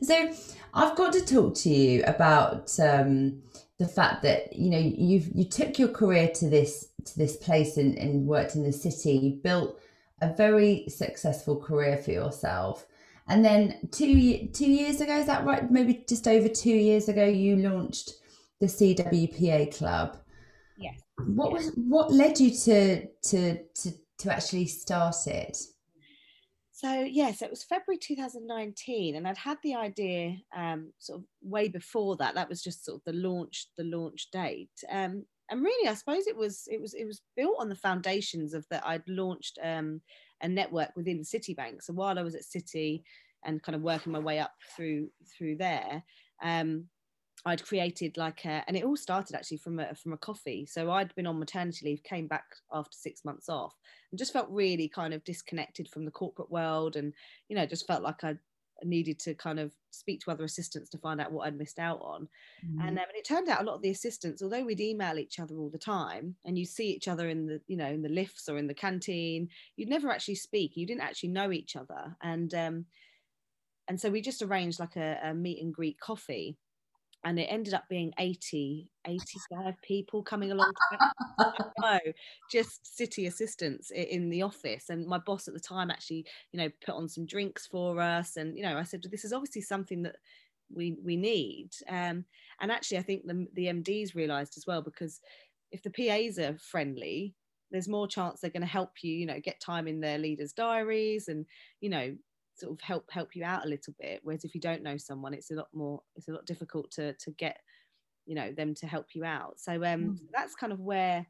[0.02, 0.32] So,
[0.74, 3.42] I've got to talk to you about um,
[3.80, 7.78] the fact that you know you've you took your career to this to this place
[7.78, 9.14] and, and worked in the city.
[9.14, 9.80] You built
[10.22, 12.86] a very successful career for yourself
[13.28, 15.70] and then two two years ago, is that right?
[15.72, 18.14] Maybe just over two years ago, you launched
[18.60, 20.18] the CWPA Club.
[20.78, 21.00] Yes.
[21.28, 25.58] What was what led you to to to to actually start it?
[26.84, 31.70] So yes, it was February 2019, and I'd had the idea um, sort of way
[31.70, 32.36] before that.
[32.36, 34.70] That was just sort of the launch the launch date.
[34.92, 38.54] Um, and really, I suppose it was it was it was built on the foundations
[38.54, 40.02] of that I'd launched um,
[40.42, 41.84] a network within Citibank.
[41.84, 43.04] So while I was at Citi
[43.46, 46.04] and kind of working my way up through through there,
[46.44, 46.90] um,
[47.46, 50.66] I'd created like a, and it all started actually from a from a coffee.
[50.66, 53.76] So I'd been on maternity leave, came back after six months off,
[54.12, 57.14] and just felt really kind of disconnected from the corporate world, and
[57.50, 58.38] you know, just felt like I
[58.84, 62.00] needed to kind of speak to other assistants to find out what I'd missed out
[62.02, 62.28] on.
[62.66, 62.80] Mm-hmm.
[62.80, 65.40] And, um, and it turned out a lot of the assistants, although we'd email each
[65.40, 68.10] other all the time and you see each other in the, you know, in the
[68.10, 70.76] lifts or in the canteen, you'd never actually speak.
[70.76, 72.16] You didn't actually know each other.
[72.22, 72.86] And, um,
[73.88, 76.58] and so we just arranged like a, a meet and greet coffee
[77.24, 80.72] and it ended up being 80 85 people coming along
[81.82, 82.00] no
[82.52, 84.90] just Citi assistants in the office.
[84.90, 88.38] And my boss at the time actually you know put on some drinks for us.
[88.38, 90.18] And you know i said this is obviously something that
[90.74, 91.70] we we need.
[91.90, 92.26] Um,
[92.60, 95.20] and actually i think the, the mds realized as well because
[95.72, 97.36] if the pas are friendly
[97.72, 100.54] there's more chance they're going to help you you know get time in their leaders
[100.54, 101.46] diaries and
[101.82, 102.16] you know
[102.56, 105.34] sort of help help you out a little bit whereas if you don't know someone
[105.34, 107.58] it's a lot more it's a lot difficult to to get
[108.26, 109.60] you know them to help you out.
[109.60, 110.18] So um mm.
[110.34, 111.26] that's kind of where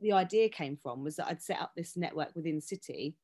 [0.00, 3.14] the idea came from was that I'd set up this network within Citi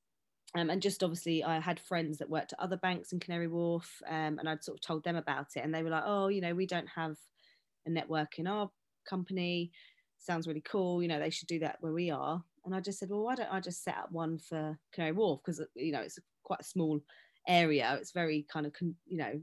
[0.54, 4.02] um, and just obviously I had friends that worked at other banks in Canary Wharf
[4.08, 6.40] um, and I'd sort of told them about it and they were like oh you
[6.40, 7.16] know we don't have
[7.86, 8.70] a network in our
[9.08, 9.70] company.
[10.18, 11.02] Sounds really cool.
[11.02, 12.42] You know they should do that where we are.
[12.64, 15.40] And I just said well why don't I just set up one for Canary Wharf?
[15.44, 16.18] Because you know it's
[16.52, 17.00] quite a small
[17.48, 17.96] area.
[17.98, 18.72] It's very kind of,
[19.06, 19.40] you know,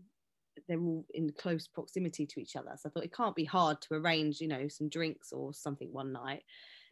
[0.67, 2.71] they're all in close proximity to each other.
[2.77, 5.91] So I thought it can't be hard to arrange, you know, some drinks or something
[5.91, 6.43] one night.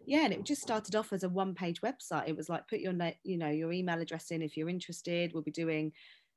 [0.05, 2.27] Yeah, and it just started off as a one-page website.
[2.27, 5.33] It was like put your, net, you know, your email address in if you're interested.
[5.33, 5.91] We'll be doing,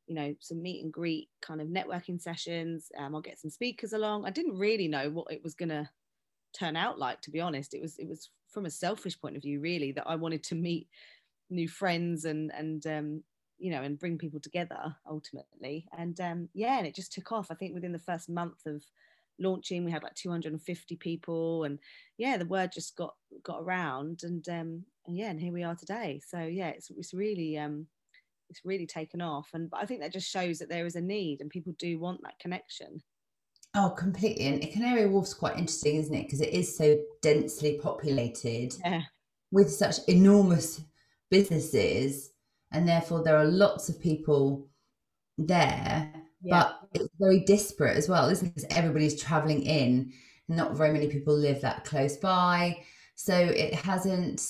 [0.06, 2.90] you know, some meet and greet kind of networking sessions.
[2.98, 4.26] Um, I'll get some speakers along.
[4.26, 5.90] I didn't really know what it was gonna
[6.52, 7.74] turn out like, to be honest.
[7.74, 10.54] It was it was from a selfish point of view, really, that I wanted to
[10.54, 10.88] meet
[11.50, 13.24] new friends and and um,
[13.60, 15.86] you know and bring people together ultimately.
[15.96, 17.50] And um, yeah and it just took off.
[17.50, 18.82] I think within the first month of
[19.38, 21.78] launching we had like 250 people and
[22.18, 25.74] yeah the word just got got around and um and yeah and here we are
[25.74, 26.20] today.
[26.26, 27.86] So yeah it's, it's really um
[28.48, 29.48] it's really taken off.
[29.52, 31.98] And but i think that just shows that there is a need and people do
[31.98, 33.02] want that connection.
[33.74, 34.46] Oh completely.
[34.46, 36.24] And canary wharf's quite interesting isn't it?
[36.24, 39.02] Because it is so densely populated yeah.
[39.52, 40.80] with such enormous
[41.30, 42.30] businesses
[42.72, 44.68] and therefore there are lots of people
[45.38, 46.62] there yeah.
[46.62, 48.54] but it's very disparate as well isn't it?
[48.54, 50.12] Because everybody's traveling in
[50.48, 52.82] not very many people live that close by.
[53.14, 54.42] So it hasn't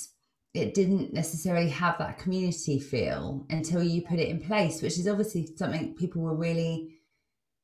[0.53, 5.07] it didn't necessarily have that community feel until you put it in place which is
[5.07, 6.97] obviously something people were really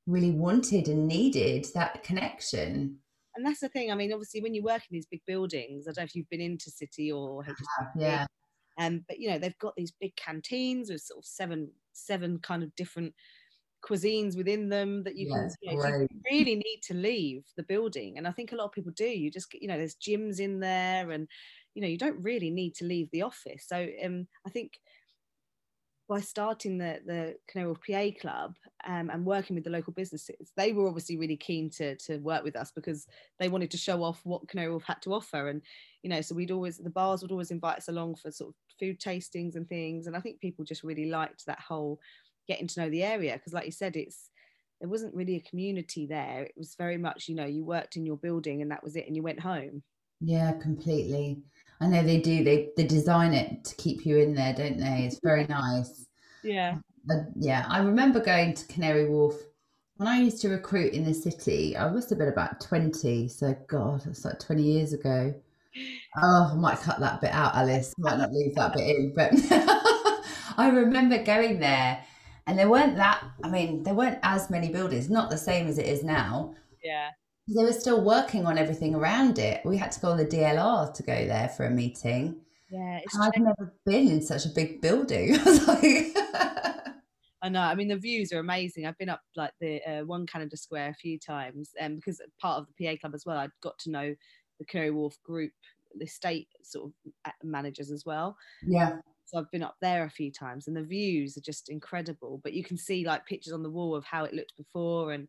[0.07, 2.99] really wanted and needed that connection.
[3.35, 5.90] And that's the thing i mean obviously when you work in these big buildings i
[5.90, 7.45] don't know if you've been into Citi or
[7.97, 8.27] yeah
[8.79, 12.62] um, but you know, they've got these big canteens with sort of seven seven kind
[12.62, 13.15] of different
[13.83, 18.19] cuisines within them that you can you, know, you really need to leave the building.
[18.19, 19.07] And i think a lot of people do.
[19.07, 21.29] You just you know there's gyms in there and
[21.75, 23.67] you know you don't really need to leave the office.
[23.67, 24.73] So um, i think
[26.09, 28.55] by starting the the Canary PA Club
[28.87, 32.45] um, and working with the local businesses, they were obviously really keen to to work
[32.45, 33.07] with us because
[33.38, 35.49] they wanted to show off what Canary Wharf had to offer.
[35.49, 35.62] And
[36.03, 38.55] you know, so we'd always the bars would always invite us along for sort of
[38.79, 40.07] food tastings and things.
[40.07, 41.99] And I think people just really liked that whole
[42.47, 44.31] getting to know the area because, like you said, it's
[44.81, 46.45] there wasn't really a community there.
[46.45, 49.07] It was very much you know you worked in your building and that was it,
[49.07, 49.83] and you went home.
[50.21, 51.42] Yeah, completely.
[51.81, 52.43] I know they do.
[52.43, 55.05] They they design it to keep you in there, don't they?
[55.05, 56.07] It's very nice.
[56.43, 56.79] Yeah.
[57.11, 59.35] Uh, yeah, I remember going to Canary Wharf
[59.97, 61.77] when I used to recruit in the city.
[61.77, 65.35] I must have been about twenty, so God, that's like twenty years ago.
[66.23, 67.93] Oh, I might cut that bit out, Alice.
[67.99, 69.33] Might not leave that bit in, but
[70.57, 72.03] I remember going there
[72.47, 73.25] and there weren't that.
[73.43, 76.55] I mean, there weren't as many buildings, not the same as it is now.
[76.83, 77.11] Yeah.
[77.49, 79.65] They were still working on everything around it.
[79.65, 82.41] We had to go on the DLR to go there for a meeting.
[82.71, 85.37] Yeah, I've never been in such a big building.
[85.45, 86.13] I
[87.43, 87.61] I know.
[87.61, 88.87] I mean, the views are amazing.
[88.87, 92.21] I've been up like the uh, One Canada Square a few times, and um, because
[92.41, 94.15] part of the PA club as well, I'd got to know
[94.59, 95.53] the Canary Wharf group,
[95.97, 98.37] the state sort of uh, managers as well.
[98.67, 98.97] Yeah.
[99.27, 102.41] So I've been up there a few times, and the views are just incredible.
[102.43, 105.29] But you can see like pictures on the wall of how it looked before, and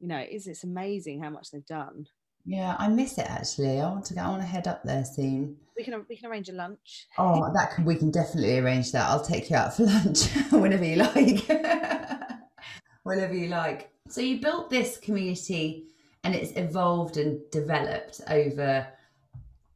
[0.00, 2.06] you know, it's it's amazing how much they've done.
[2.46, 3.80] Yeah, I miss it actually.
[3.80, 4.22] I want to go.
[4.22, 5.56] I want to head up there soon.
[5.76, 7.06] We can we can arrange a lunch.
[7.18, 9.08] Oh, that can we can definitely arrange that.
[9.08, 11.46] I'll take you out for lunch whenever you like.
[13.02, 13.90] whenever you like.
[14.08, 15.86] So you built this community,
[16.24, 18.86] and it's evolved and developed over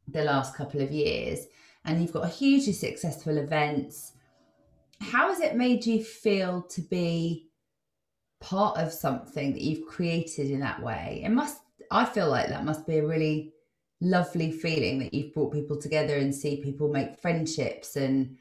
[0.07, 1.45] the last couple of years,
[1.85, 4.13] and you've got hugely successful events.
[5.01, 7.44] How has it made you feel to be
[8.39, 11.21] part of something that you've created in that way?
[11.23, 11.59] It must
[11.91, 13.53] I feel like that must be a really
[14.01, 18.37] lovely feeling that you've brought people together and see people make friendships and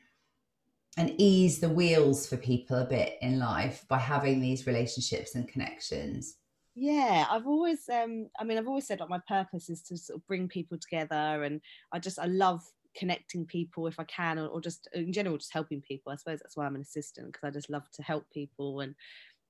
[0.96, 5.48] and ease the wheels for people a bit in life by having these relationships and
[5.48, 6.36] connections
[6.74, 10.18] yeah i've always um i mean i've always said like my purpose is to sort
[10.18, 11.60] of bring people together and
[11.92, 12.62] i just i love
[12.96, 16.40] connecting people if i can or, or just in general just helping people i suppose
[16.40, 18.94] that's why i'm an assistant because i just love to help people and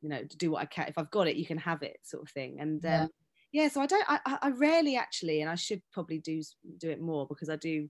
[0.04, 1.96] you know to do what i can if i've got it you can have it
[2.04, 2.60] sort of thing.
[2.60, 3.06] And um, yeah
[3.52, 6.42] yeah so i don't I, I rarely actually and i should probably do
[6.78, 7.88] do it more because i do you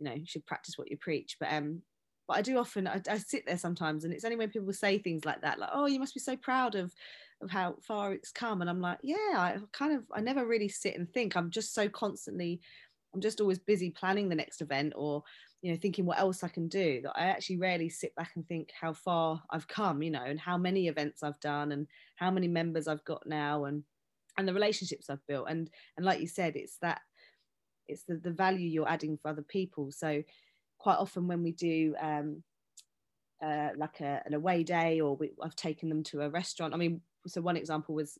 [0.00, 1.36] know you should practice what you preach.
[1.40, 1.82] But um
[2.28, 4.98] but i do often I, I sit there sometimes and it's only when people say
[4.98, 6.94] things like that like oh you must be so proud of
[7.42, 8.60] of how far it's come.
[8.60, 11.36] And i'm like yeah i kind of i never really sit and think.
[11.36, 12.60] I'm just so constantly
[13.14, 15.22] i'm just always busy planning the next event or
[15.66, 18.46] you know thinking what else i can do that i actually rarely sit back and
[18.46, 22.30] think how far i've come you know and how many events i've done and how
[22.30, 23.82] many members i've got now and
[24.36, 25.46] and the relationships I've built.
[25.48, 27.00] And and like you said, it's that
[27.88, 29.90] it's the, the value you're adding for other people.
[29.92, 30.22] So
[30.78, 32.42] quite often when we do um,
[33.42, 36.74] uh, like a, an away day or we, I've taken them to a restaurant.
[36.74, 38.18] I mean, so one example was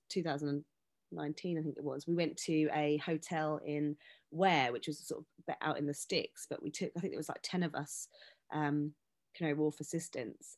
[1.10, 2.06] 2019, I think it was.
[2.06, 3.96] We went to a hotel in
[4.30, 7.18] Ware, which was sort of out in the sticks, but we took, I think it
[7.18, 8.08] was like 10 of us
[8.52, 8.92] um,
[9.36, 10.56] Canary Wharf assistants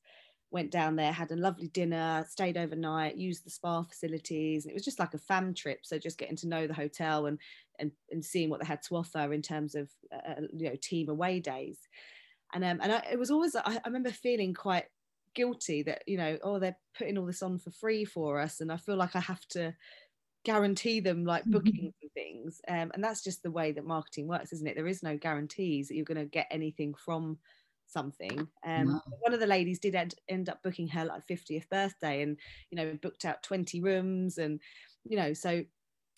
[0.51, 4.65] went down there, had a lovely dinner, stayed overnight, used the spa facilities.
[4.65, 5.81] And It was just like a fam trip.
[5.83, 7.39] So just getting to know the hotel and
[7.79, 10.77] and, and seeing what they had to offer in terms of uh, uh you know
[10.81, 11.79] team away days.
[12.55, 14.87] And um, and I, it was always I, I remember feeling quite
[15.35, 18.73] guilty that you know oh they're putting all this on for free for us, and
[18.73, 19.75] I feel like I have to
[20.45, 22.03] guarantee them like bookings mm-hmm.
[22.03, 22.61] and things.
[22.69, 24.77] Um, and that's just the way that marketing works, isn't it?
[24.77, 27.39] There is no guarantees that you're going to get anything from
[27.87, 28.49] something.
[28.67, 29.03] Um, wow.
[29.21, 32.39] One of the ladies did end, end up booking her like 50th birthday and,
[32.71, 34.39] you know, booked out 20 rooms.
[34.39, 34.61] And,
[35.05, 35.65] you know, so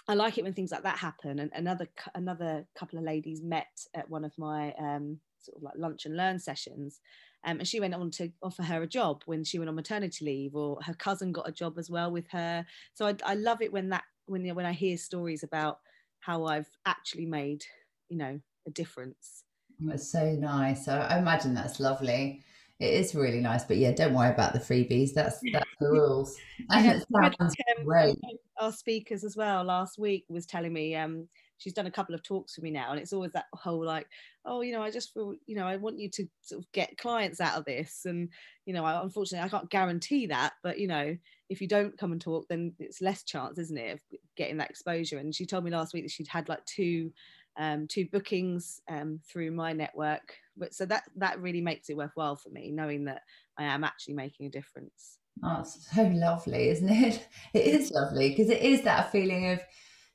[0.09, 1.38] I like it when things like that happen.
[1.38, 5.74] And another, another couple of ladies met at one of my um, sort of like
[5.76, 7.00] lunch and learn sessions.
[7.44, 10.24] Um, and she went on to offer her a job when she went on maternity
[10.24, 12.66] leave, or her cousin got a job as well with her.
[12.94, 15.79] So I, I love it when that when when I hear stories about
[16.20, 17.64] how I've actually made
[18.09, 19.44] you know a difference
[19.88, 20.88] it's so nice.
[20.88, 22.42] I, I imagine that's lovely.
[22.79, 25.12] It is really nice, but yeah, don't worry about the freebies.
[25.14, 26.37] That's that's the rules.
[26.72, 28.16] And it sounds um, great.
[28.61, 31.26] Our speakers as well last week was telling me um,
[31.61, 34.09] she's done a couple of talks for me now, and it's always that whole like,
[34.44, 36.99] oh, you know, I just feel, you know, I want you to sort of get
[36.99, 38.31] clients out of this, and
[38.66, 41.16] you know, I, unfortunately, I can't guarantee that, but you know,
[41.49, 44.01] if you don't come and talk, then it's less chance, isn't it, of
[44.37, 45.18] getting that exposure?
[45.18, 47.12] And she told me last week that she'd had like two
[47.59, 50.35] um, two bookings um, through my network.
[50.57, 53.23] But so that that really makes it worthwhile for me, knowing that
[53.59, 55.18] I am actually making a difference.
[55.44, 57.29] Oh, it's so lovely, isn't it?
[57.55, 59.61] It is lovely because it is that feeling of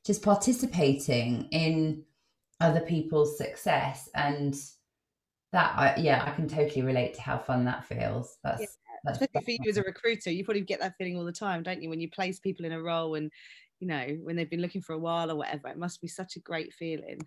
[0.05, 2.03] just participating in
[2.61, 4.09] other people's success.
[4.13, 4.55] And
[5.55, 8.37] that I, yeah i can totally relate to how fun that feels.
[8.43, 8.67] That's, yeah.
[9.05, 11.81] that's for you as a recruiter you probably get that feeling all the time don't
[11.81, 11.89] you?
[11.89, 13.31] When you place people in a role and
[13.79, 16.35] you know when they've been looking for a while or whatever it must be such
[16.35, 17.19] a great feeling.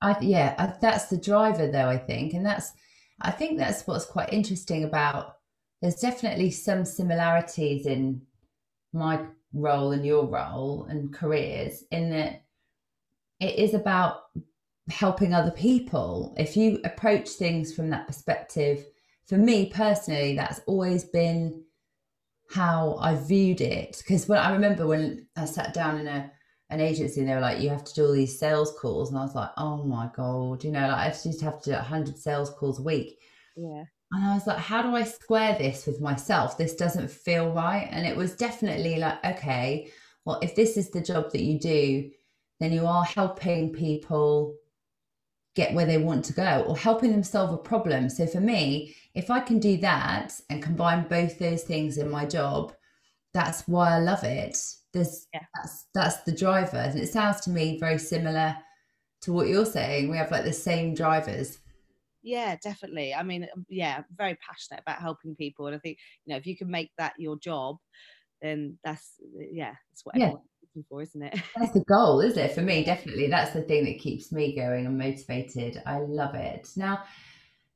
[0.00, 2.32] I, yeah I, that's the driver though i think.
[2.32, 2.72] And that's
[3.20, 5.38] i think that's what's quite interesting about
[5.82, 8.22] there's definitely some similarities in
[8.92, 9.20] my
[9.54, 12.44] role and your role and careers in that
[13.40, 14.22] it is about
[14.90, 18.84] helping other people if you approach things from that perspective
[19.26, 21.64] for me personally that's always been
[22.50, 23.96] how I viewed it.
[23.98, 26.30] Because when I remember when I sat down in a
[26.70, 29.10] an agency and they were like, you have to do all these sales calls.
[29.10, 31.76] And I was like, oh my God, you know, like I just have to do
[31.76, 33.20] 100 sales calls a week.
[33.54, 33.84] Yeah.
[34.14, 36.56] And I was like, how do I square this with myself?
[36.56, 37.88] This doesn't feel right.
[37.90, 39.90] And it was definitely like, okay,
[40.24, 42.10] well, if this is the job that you do,
[42.60, 44.54] then you are helping people
[45.56, 48.08] get where they want to go or helping them solve a problem.
[48.08, 52.24] So for me, if I can do that and combine both those things in my
[52.24, 52.72] job,
[53.32, 54.56] that's why I love it.
[54.92, 55.40] There's yeah.
[55.54, 56.76] that's that's the driver.
[56.76, 58.56] And it sounds to me very similar
[59.22, 60.08] to what you're saying.
[60.08, 61.58] We have like the same drivers.
[62.24, 63.14] Yeah, definitely.
[63.14, 65.66] I mean, um, yeah, very passionate about helping people.
[65.66, 67.76] And I think, you know, if you can make that your job,
[68.40, 69.20] then that's
[69.52, 70.32] yeah, that's what yeah.
[70.62, 71.34] looking for, isn't it?
[71.56, 72.52] That's the goal, is it?
[72.52, 73.28] For me, definitely.
[73.28, 75.80] That's the thing that keeps me going and motivated.
[75.86, 76.68] I love it.
[76.76, 77.04] Now,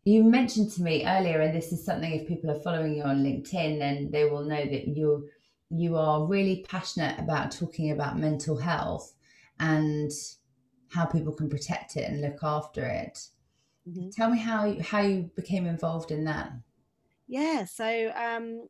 [0.05, 3.23] you mentioned to me earlier, and this is something if people are following you on
[3.23, 5.29] LinkedIn, then they will know that you
[5.71, 9.15] you are really passionate about talking about mental health
[9.61, 10.11] and
[10.91, 13.19] how people can protect it and look after it.
[13.89, 14.11] Mm-hmm.
[14.11, 16.53] Tell me how you, how you became involved in that.
[17.27, 18.67] Yeah, so um,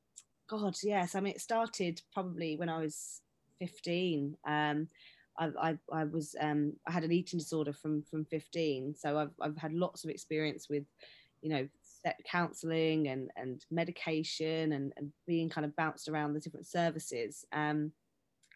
[0.48, 1.14] God, yes.
[1.14, 3.20] I mean, it started probably when I was
[3.60, 4.36] 15.
[4.46, 4.88] Um,
[5.38, 9.30] I, I, I was um, I had an eating disorder from from 15, so I've
[9.40, 10.84] I've had lots of experience with,
[11.42, 11.68] you know,
[12.24, 17.92] counselling and and medication and, and being kind of bounced around the different services, um,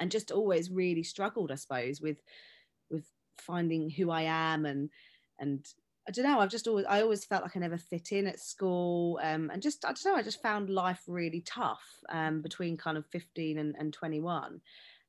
[0.01, 2.19] and just always really struggled, I suppose, with
[2.91, 3.05] with
[3.39, 4.91] finding who I am and
[5.39, 5.65] and
[6.07, 6.41] I don't know.
[6.41, 9.63] I've just always I always felt like I never fit in at school, um, and
[9.63, 10.17] just I don't know.
[10.17, 14.61] I just found life really tough um, between kind of fifteen and, and twenty one.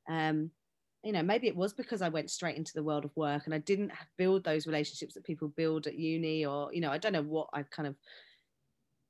[0.07, 0.51] Um,
[1.03, 3.53] you know, maybe it was because I went straight into the world of work and
[3.53, 7.13] I didn't build those relationships that people build at uni, or you know, I don't
[7.13, 7.95] know what I kind of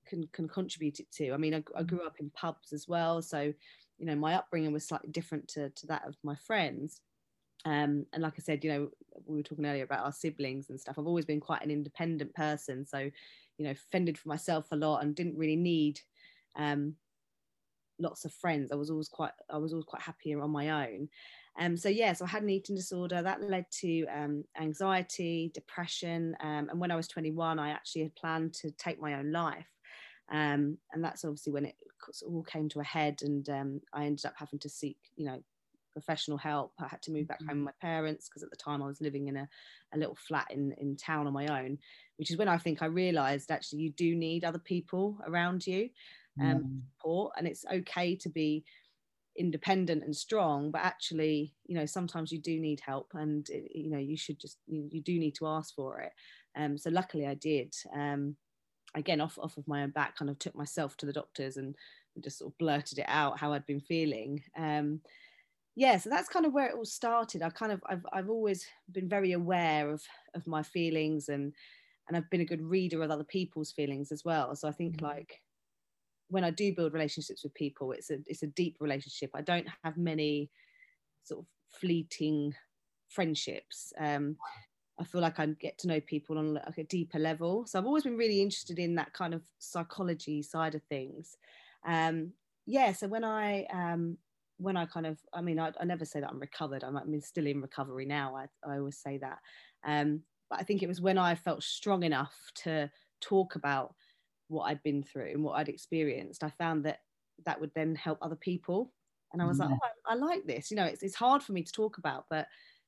[0.07, 1.33] can can contribute it to.
[1.33, 3.53] I mean, I, I grew up in pubs as well, so
[3.99, 7.01] you know, my upbringing was slightly different to to that of my friends
[7.65, 8.89] um, and like I said, you know,
[9.25, 10.95] we were talking earlier about our siblings and stuff.
[10.97, 13.09] I've always been quite an independent person, so
[13.57, 15.99] you know, fended for myself a lot and didn't really need
[16.55, 16.95] um,
[17.99, 18.71] lots of friends.
[18.71, 21.09] I was always quite, I was always quite happy on my own.
[21.59, 26.35] Um, so yeah, so I had an eating disorder that led to um, anxiety, depression,
[26.41, 29.67] um, and when I was 21, I actually had planned to take my own life.
[30.31, 31.75] Um, and that's obviously when it
[32.25, 35.43] all came to a head, and um, I ended up having to seek, you know,
[35.93, 36.73] professional help.
[36.79, 37.65] I had to move back home mm-hmm.
[37.65, 39.47] with my parents because at the time I was living in a,
[39.93, 41.77] a little flat in, in town on my own,
[42.17, 45.89] which is when I think I realized actually you do need other people around you
[46.41, 46.81] um, mm.
[46.97, 47.33] support.
[47.37, 48.63] And it's okay to be
[49.37, 53.89] independent and strong, but actually, you know, sometimes you do need help and, it, you
[53.89, 56.11] know, you should just, you, you, do need to ask for it.
[56.55, 57.73] Um, so luckily I did.
[57.95, 58.35] Um,
[58.95, 61.75] again, off, off of my own back, kind of took myself to the doctors and
[62.21, 64.43] just sort of blurted it out how I'd been feeling.
[64.57, 65.01] Um,
[65.75, 68.65] yeah so that's kind of where it all started i kind of i've, I've always
[68.91, 70.01] been very aware of
[70.35, 71.53] of my feelings and
[72.07, 74.97] and i've been a good reader of other people's feelings as well so i think
[74.97, 75.05] mm-hmm.
[75.05, 75.41] like
[76.29, 79.67] when i do build relationships with people it's a it's a deep relationship i don't
[79.83, 80.49] have many
[81.23, 81.45] sort of
[81.79, 82.53] fleeting
[83.09, 84.35] friendships um
[84.99, 87.65] I feel like I get to know people on like a deeper level.
[87.65, 91.37] So I've always been really interested in that kind of psychology side of things.
[91.85, 92.33] Um,
[92.65, 92.93] yeah.
[92.93, 94.17] So when I um,
[94.57, 96.83] when I kind of, I mean, I, I never say that I'm recovered.
[96.83, 98.35] I'm, I'm still in recovery now.
[98.35, 99.39] I, I always say that.
[99.85, 102.89] Um, but I think it was when I felt strong enough to
[103.21, 103.95] talk about
[104.47, 106.99] what I'd been through and what I'd experienced, I found that
[107.45, 108.93] that would then help other people.
[109.31, 109.65] And I was yeah.
[109.65, 110.69] like, oh, I, I, like this.
[110.69, 112.47] You know, it's, it's hard for me to talk about, but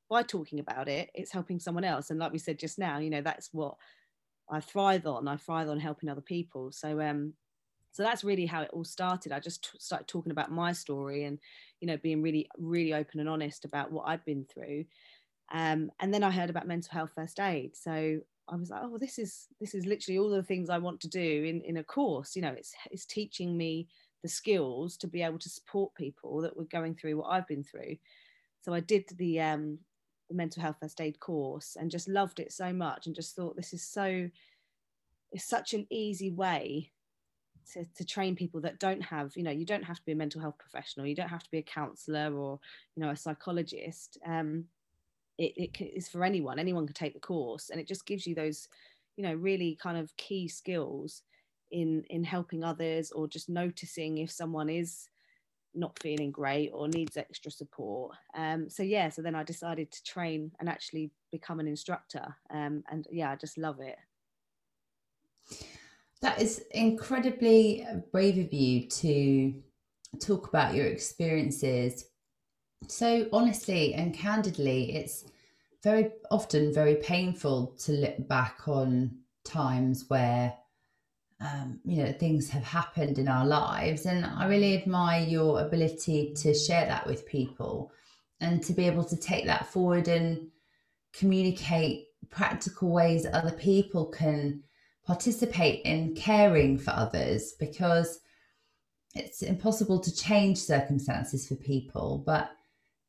[0.09, 2.11] by talking about it, it's helping someone else.
[2.11, 3.75] And like we said just now, you know, that's what
[4.49, 5.27] I thrive on.
[5.27, 6.71] I thrive on helping other people.
[6.71, 7.33] So um,
[7.95, 9.31] so that's really how it all started.
[9.31, 11.39] I just t- started talking about my story and
[11.79, 14.83] you know being really really open and honest about what i've been through.
[15.53, 17.73] Um, and then i heard about mental health first aid.
[17.73, 18.19] So
[18.49, 21.07] i was like oh this is this is literally all the things i want to
[21.07, 22.35] do in in a course.
[22.35, 23.87] You know it's it's teaching me
[24.23, 27.63] the skills to be able to support people that were going through what i've been
[27.63, 27.95] through.
[28.61, 29.79] So i did the um
[30.27, 33.55] the mental health first aid course and just loved it so much and just thought
[33.55, 34.29] this is so
[35.31, 36.91] it's such an easy way
[37.73, 40.15] to, to train people that don't have you know you don't have to be a
[40.15, 42.59] mental health professional you don't have to be a counselor or
[42.95, 44.65] you know a psychologist um,
[45.37, 48.35] it, it is for anyone anyone can take the course and it just gives you
[48.35, 48.67] those
[49.17, 51.23] you know really kind of key skills
[51.71, 55.09] in in helping others or just noticing if someone is
[55.73, 60.03] not feeling great or needs extra support um, so yeah so then i decided to
[60.03, 63.97] train and actually become an instructor um, and yeah i just love it
[66.25, 69.53] that is incredibly brave of you to
[70.19, 72.05] talk about your experiences
[72.87, 74.95] so honestly and candidly.
[74.95, 75.25] It's
[75.83, 80.55] very often very painful to look back on times where
[81.41, 86.33] um, you know things have happened in our lives and i really admire your ability
[86.33, 87.91] to share that with people
[88.39, 90.47] and to be able to take that forward and
[91.11, 94.63] communicate practical ways that other people can
[95.05, 98.19] participate in caring for others because
[99.13, 102.23] it's impossible to change circumstances for people.
[102.25, 102.51] But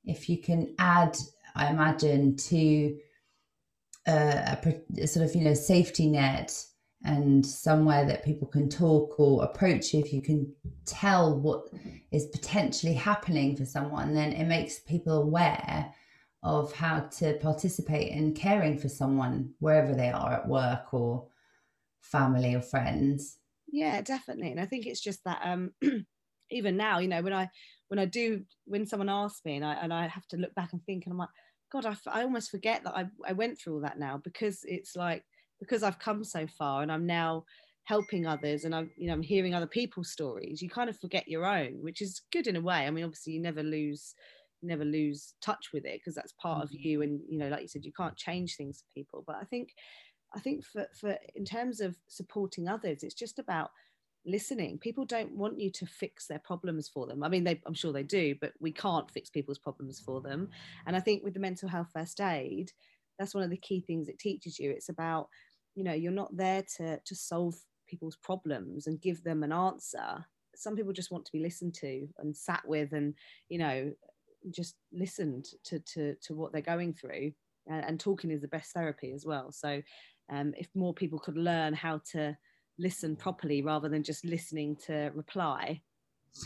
[0.07, 1.17] if you can add
[1.57, 2.97] i imagine to
[4.07, 6.65] uh, a, a sort of you know safety net
[7.05, 10.51] and somewhere that people can talk or approach you if you can
[10.85, 11.69] tell what
[12.13, 15.93] is potentially happening for someone then it makes people aware
[16.43, 21.27] of how to participate in caring for someone wherever they are at work or
[22.11, 23.39] family or friends.
[23.71, 24.51] Yeah definitely.
[24.51, 25.73] And i think it's just that um
[26.51, 27.49] even now you know when i
[27.89, 30.73] when i do when someone asks me and i and i have to look back
[30.73, 31.29] and think and i'm like
[31.73, 34.95] god i, I almost forget that I, I went through all that now because it's
[34.95, 35.25] like
[35.61, 37.45] because i've come so far and i'm now
[37.85, 40.61] helping others and i'm you know i'm hearing other people's stories.
[40.61, 42.87] You kind of forget your own which is good in a way.
[42.87, 44.15] I mean obviously you never lose
[44.63, 46.89] never lose touch with it because that's part of mm-hmm.
[46.89, 49.25] you and you know like you said you can't change things for people.
[49.27, 49.69] But i think
[50.35, 53.71] i think for for in terms of supporting others it's just about
[54.27, 54.77] listening.
[54.79, 57.23] People don't want you to fix their problems for them.
[57.23, 60.49] I mean they, i'm sure they do but we can't fix people's problems for them.
[60.87, 62.73] And i think with the mental health first aid
[63.19, 64.71] that's one of the key things it teaches you.
[64.71, 65.29] It's about
[65.75, 67.55] you know you're not there to to solve
[67.89, 70.25] people's problems and give them an answer.
[70.55, 73.15] Some people just want to be listened to and sat with and
[73.49, 73.93] you know
[74.51, 77.33] just listened to to, to what they're going through.
[77.69, 79.51] And, and talking is the best therapy as well.
[79.51, 79.83] So
[80.31, 82.37] um, if more people could learn how to
[82.79, 85.81] listen properly rather than just listening to reply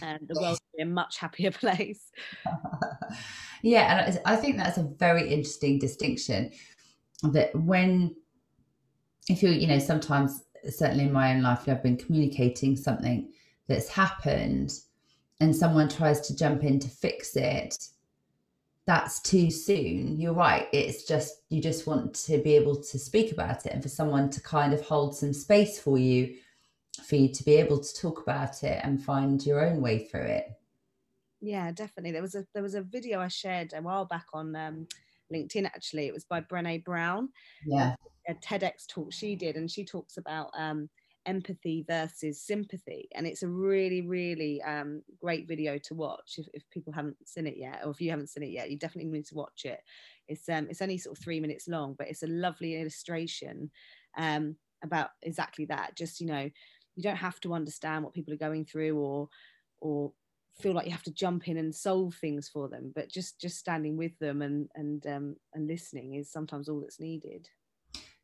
[0.02, 2.10] and the world would be a much happier place.
[3.62, 6.50] Yeah and i think that's a very interesting distinction
[7.22, 8.14] that when
[9.28, 13.30] if you're you know sometimes certainly in my own life i've been communicating something
[13.68, 14.72] that's happened
[15.40, 17.76] and someone tries to jump in to fix it
[18.90, 20.20] that's too soon.
[20.20, 20.66] You're right.
[20.72, 24.30] It's just you just want to be able to speak about it and for someone
[24.30, 26.34] to kind of hold some space for you
[27.04, 30.22] for you to be able to talk about it and find your own way through
[30.22, 30.46] it.
[31.40, 32.10] Yeah definitely.
[32.10, 34.88] There was a there was a video i shared a while back on um,
[35.32, 36.08] linkedin actually.
[36.08, 37.28] It was by brene brown.
[37.64, 37.94] Yeah.
[38.28, 40.90] A tedx talk she did and she talks about um,
[41.26, 46.70] empathy versus sympathy and it's a really really um, great video to watch if, if,
[46.70, 49.26] people haven't seen it yet or if you haven't seen it yet you definitely need
[49.26, 49.80] to watch it.
[50.28, 53.70] It's um it's only sort of three minutes long but it's a lovely illustration
[54.16, 55.96] um, about exactly that.
[55.96, 56.50] Just you know
[56.96, 59.28] you don't have to understand what people are going through or
[59.80, 60.12] or
[60.60, 63.56] feel like you have to jump in and solve things for them but just just
[63.56, 67.48] standing with them and and um, and listening is sometimes all that's needed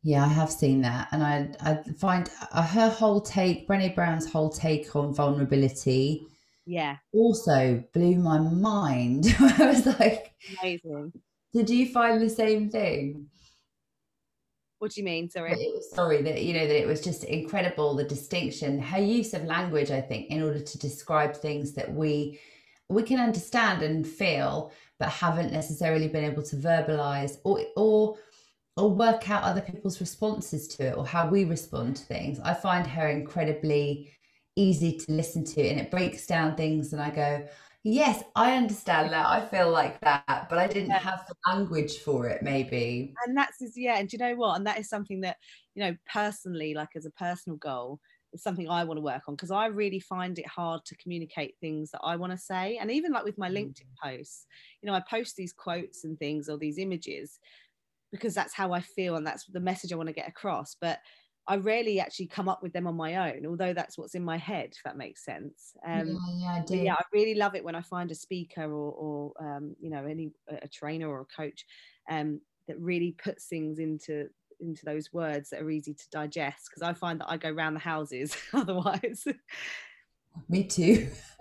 [0.07, 4.31] yeah, I have seen that, and I I find uh, her whole take, Brené Brown's
[4.31, 6.25] whole take on vulnerability,
[6.65, 9.35] yeah, also blew my mind.
[9.41, 10.33] I was like,
[10.63, 11.13] amazing.
[11.53, 13.27] Did you find the same thing?
[14.79, 15.29] What do you mean?
[15.29, 15.57] Sorry.
[15.93, 19.91] sorry that you know that it was just incredible the distinction, her use of language.
[19.91, 22.39] I think in order to describe things that we
[22.89, 28.19] we can understand and feel, but haven't necessarily been able to verbalize or or
[28.77, 32.39] or work out other people's responses to it or how we respond to things.
[32.41, 34.13] I find her incredibly
[34.55, 37.47] easy to listen to and it breaks down things and I go,
[37.83, 39.27] yes, I understand that.
[39.27, 43.15] I feel like that, but I didn't have the language for it maybe.
[43.27, 44.57] And that's yeah, and do you know what?
[44.57, 45.37] And that is something that,
[45.75, 48.01] you know, personally, like as a personal goal,
[48.33, 51.55] is something I want to work on because I really find it hard to communicate
[51.61, 52.79] things that I want to say.
[52.79, 53.57] And even like with my mm.
[53.57, 54.47] LinkedIn posts,
[54.83, 57.39] you know, I post these quotes and things or these images
[58.13, 60.77] because that's how I feel and that's the message I want to get across.
[60.81, 61.01] But
[61.49, 64.37] I rarely actually come up with them on my own, although that's what's in my
[64.37, 65.75] head, if that makes sense.
[65.87, 66.77] Um, yeah, yeah, I do.
[66.77, 70.05] Yeah, I really love it when I find a speaker or, or um, you know,
[70.05, 71.65] any a trainer or a coach
[72.11, 74.29] um, that really puts things into
[74.59, 76.69] into those words that are easy to digest.
[76.69, 79.25] Because I find that I go around the houses otherwise.
[80.49, 81.09] Me too.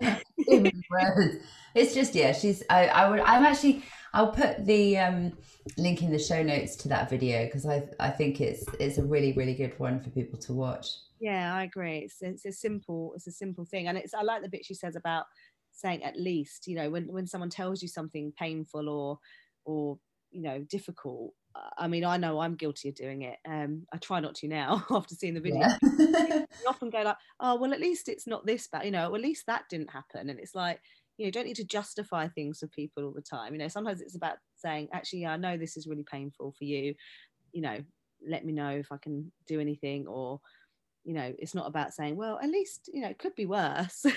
[1.74, 2.62] it's just yeah, she's.
[2.70, 3.20] I, I would.
[3.20, 3.82] I'm actually.
[4.16, 5.32] I'll put the um,
[5.76, 9.04] link in the show notes to that video because I I think it's it's a
[9.04, 10.88] really really good one for people to watch.
[11.20, 11.98] Yeah, I agree.
[11.98, 14.72] It's it's a simple it's a simple thing, and it's I like the bit she
[14.72, 15.26] says about
[15.70, 16.66] saying at least.
[16.66, 19.18] You know, when when someone tells you something painful or
[19.66, 19.98] or
[20.30, 21.34] you know difficult.
[21.78, 23.38] I mean, I know I'm guilty of doing it.
[23.48, 25.60] Um, I try not to now after seeing the video.
[25.60, 25.76] Yeah.
[25.98, 29.20] you often go like, "Oh, well, at least it's not this bad." You know, at
[29.22, 30.28] least that didn't happen.
[30.28, 30.80] And it's like,
[31.16, 33.52] you know, don't need to justify things for people all the time.
[33.52, 36.64] You know, sometimes it's about saying, actually, yeah, I know this is really painful for
[36.64, 36.94] you.
[37.52, 37.78] You know,
[38.26, 40.40] let me know if I can do anything or,
[41.06, 44.04] you know it's not about saying well at least you know it could be worse.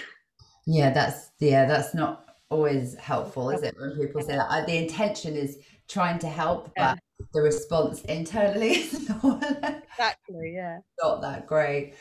[0.66, 4.68] Yeah that's yeah that's not always helpful is it when people say that?
[4.68, 7.00] The intention is trying to help but
[7.34, 10.80] the response internally is not exactly yeah.
[11.02, 11.96] not that great.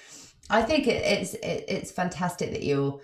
[0.50, 3.00] I think it, it's it, it's fantastic that you're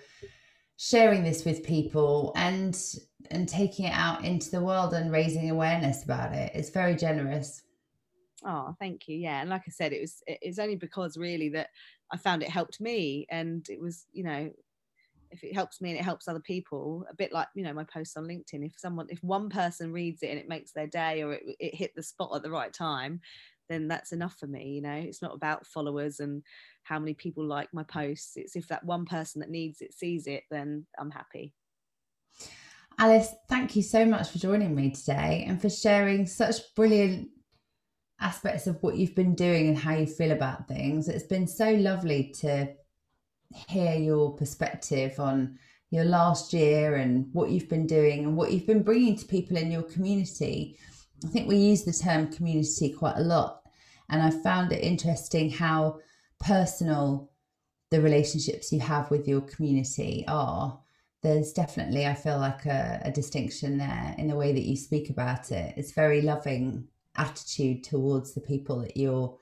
[0.77, 2.95] sharing this with people and
[3.31, 7.63] and taking it out into the world and raising awareness about it it's very generous
[8.43, 9.17] Oh, thank you.
[9.17, 11.69] Yeah, and like I said, it was it's only because really that
[12.11, 14.51] I found it helped me, and it was you know,
[15.31, 17.85] if it helps me and it helps other people, a bit like you know my
[17.85, 18.65] posts on LinkedIn.
[18.65, 21.75] If someone, if one person reads it and it makes their day, or it, it
[21.75, 23.21] hit the spot at the right time,
[23.69, 24.69] then that's enough for me.
[24.69, 26.43] You know, it's not about followers and
[26.83, 28.33] how many people like my posts.
[28.35, 31.53] It's if that one person that needs it sees it, then I'm happy.
[32.97, 37.29] Alice, thank you so much for joining me today and for sharing such brilliant
[38.21, 41.09] aspects of what you've been doing and how you feel about things.
[41.09, 42.69] It's been so lovely to
[43.67, 45.57] hear your perspective on
[45.91, 49.57] your last year and what you've been doing and what you've been bringing to people
[49.57, 50.77] in your community.
[51.23, 53.61] I think we use the term community quite a lot,
[54.09, 55.99] and I found it interesting how
[56.39, 57.31] personal
[57.91, 60.79] the relationships you have with your community are.
[61.21, 65.09] There's definitely, I feel like, a, a distinction there in the way that you speak
[65.09, 65.73] about it.
[65.77, 69.37] It's very loving attitude towards the people that you're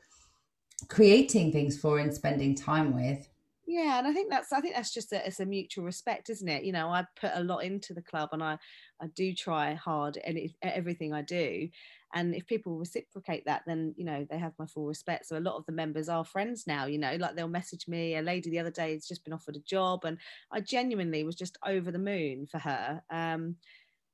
[0.88, 3.28] creating things for and spending time with
[3.66, 6.50] yeah and i think that's i think that's just a, it's a mutual respect isn't
[6.50, 6.64] it?
[6.64, 8.58] You know i put a lot into the club and i
[9.02, 11.70] i do try hard and everything i do.
[12.16, 15.26] And if people reciprocate that then you know they have my full respect.
[15.26, 18.16] So a lot of the members are friends now you know like they'll message me
[18.16, 20.18] a lady the other day has just been offered a job and
[20.52, 23.02] i genuinely was just over the moon for her.
[23.10, 23.56] Um,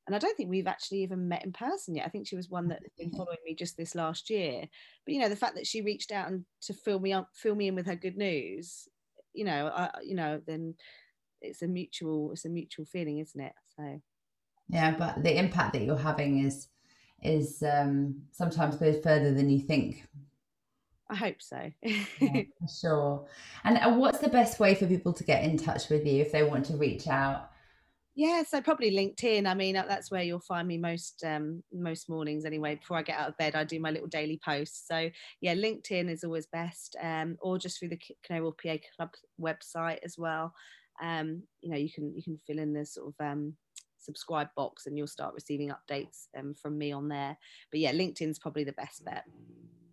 [0.10, 2.08] and I don't think we've actually even met in person yet.
[2.08, 4.64] I think she was one that's been following me just this last year.
[5.06, 7.54] But you know, the fact that she reached out and to fill me up, fill
[7.54, 8.88] me in with her good news,
[9.40, 10.76] you know, I, you know, then
[11.42, 13.54] it's a mutual, it's a mutual feeling, isn't it?
[13.78, 14.02] So.
[14.68, 16.68] Yeah, but the impact that you're having is
[17.24, 20.06] is um, sometimes goes further than you think.
[21.10, 21.72] I hope so.
[21.82, 23.26] yeah, for sure.
[23.64, 26.34] And uh, what's the best way for people to get in touch with you if
[26.34, 27.49] they want to reach out?
[28.20, 29.48] Yeah, so probably LinkedIn.
[29.48, 32.76] I mean, that's where you'll find me most um, most mornings anyway.
[32.76, 34.86] Before I get out of bed, I do my little daily posts.
[34.86, 35.10] So
[35.40, 40.18] yeah, LinkedIn is always best, um, or just through the Canary PA Club website as
[40.18, 40.54] well.
[41.02, 43.54] Um, you know, you can you can fill in the sort of um,
[44.00, 47.38] subscribe box, and you'll start receiving updates um, from me on there.
[47.72, 49.24] But yeah, LinkedIn's probably the best bet.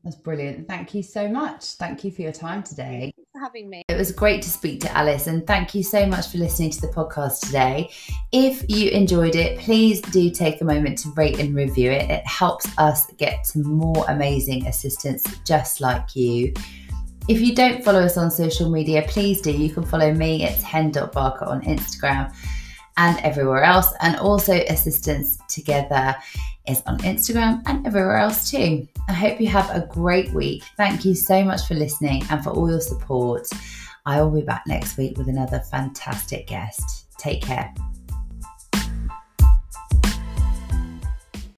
[0.03, 0.67] That's brilliant.
[0.67, 1.75] Thank you so much.
[1.75, 3.13] Thank you for your time today.
[3.37, 3.83] For having me.
[3.89, 6.81] It was great to speak to Alice, and thank you so much for listening to
[6.81, 7.91] the podcast today.
[8.33, 12.11] If you enjoyed it, please do take a moment to rate and review it.
[12.11, 16.55] It helps us get to more amazing assistants just like you.
[17.29, 19.53] If you don't follow us on social media, please do.
[19.53, 22.35] You can follow me, it's hen.barker on Instagram
[22.97, 23.93] and everywhere else.
[24.01, 26.17] And also, Assistants Together
[26.67, 28.89] is on Instagram and everywhere else too.
[29.09, 30.65] I hope you have a great week.
[30.77, 33.49] Thank you so much for listening and for all your support.
[34.05, 37.07] I will be back next week with another fantastic guest.
[37.19, 37.73] Take care.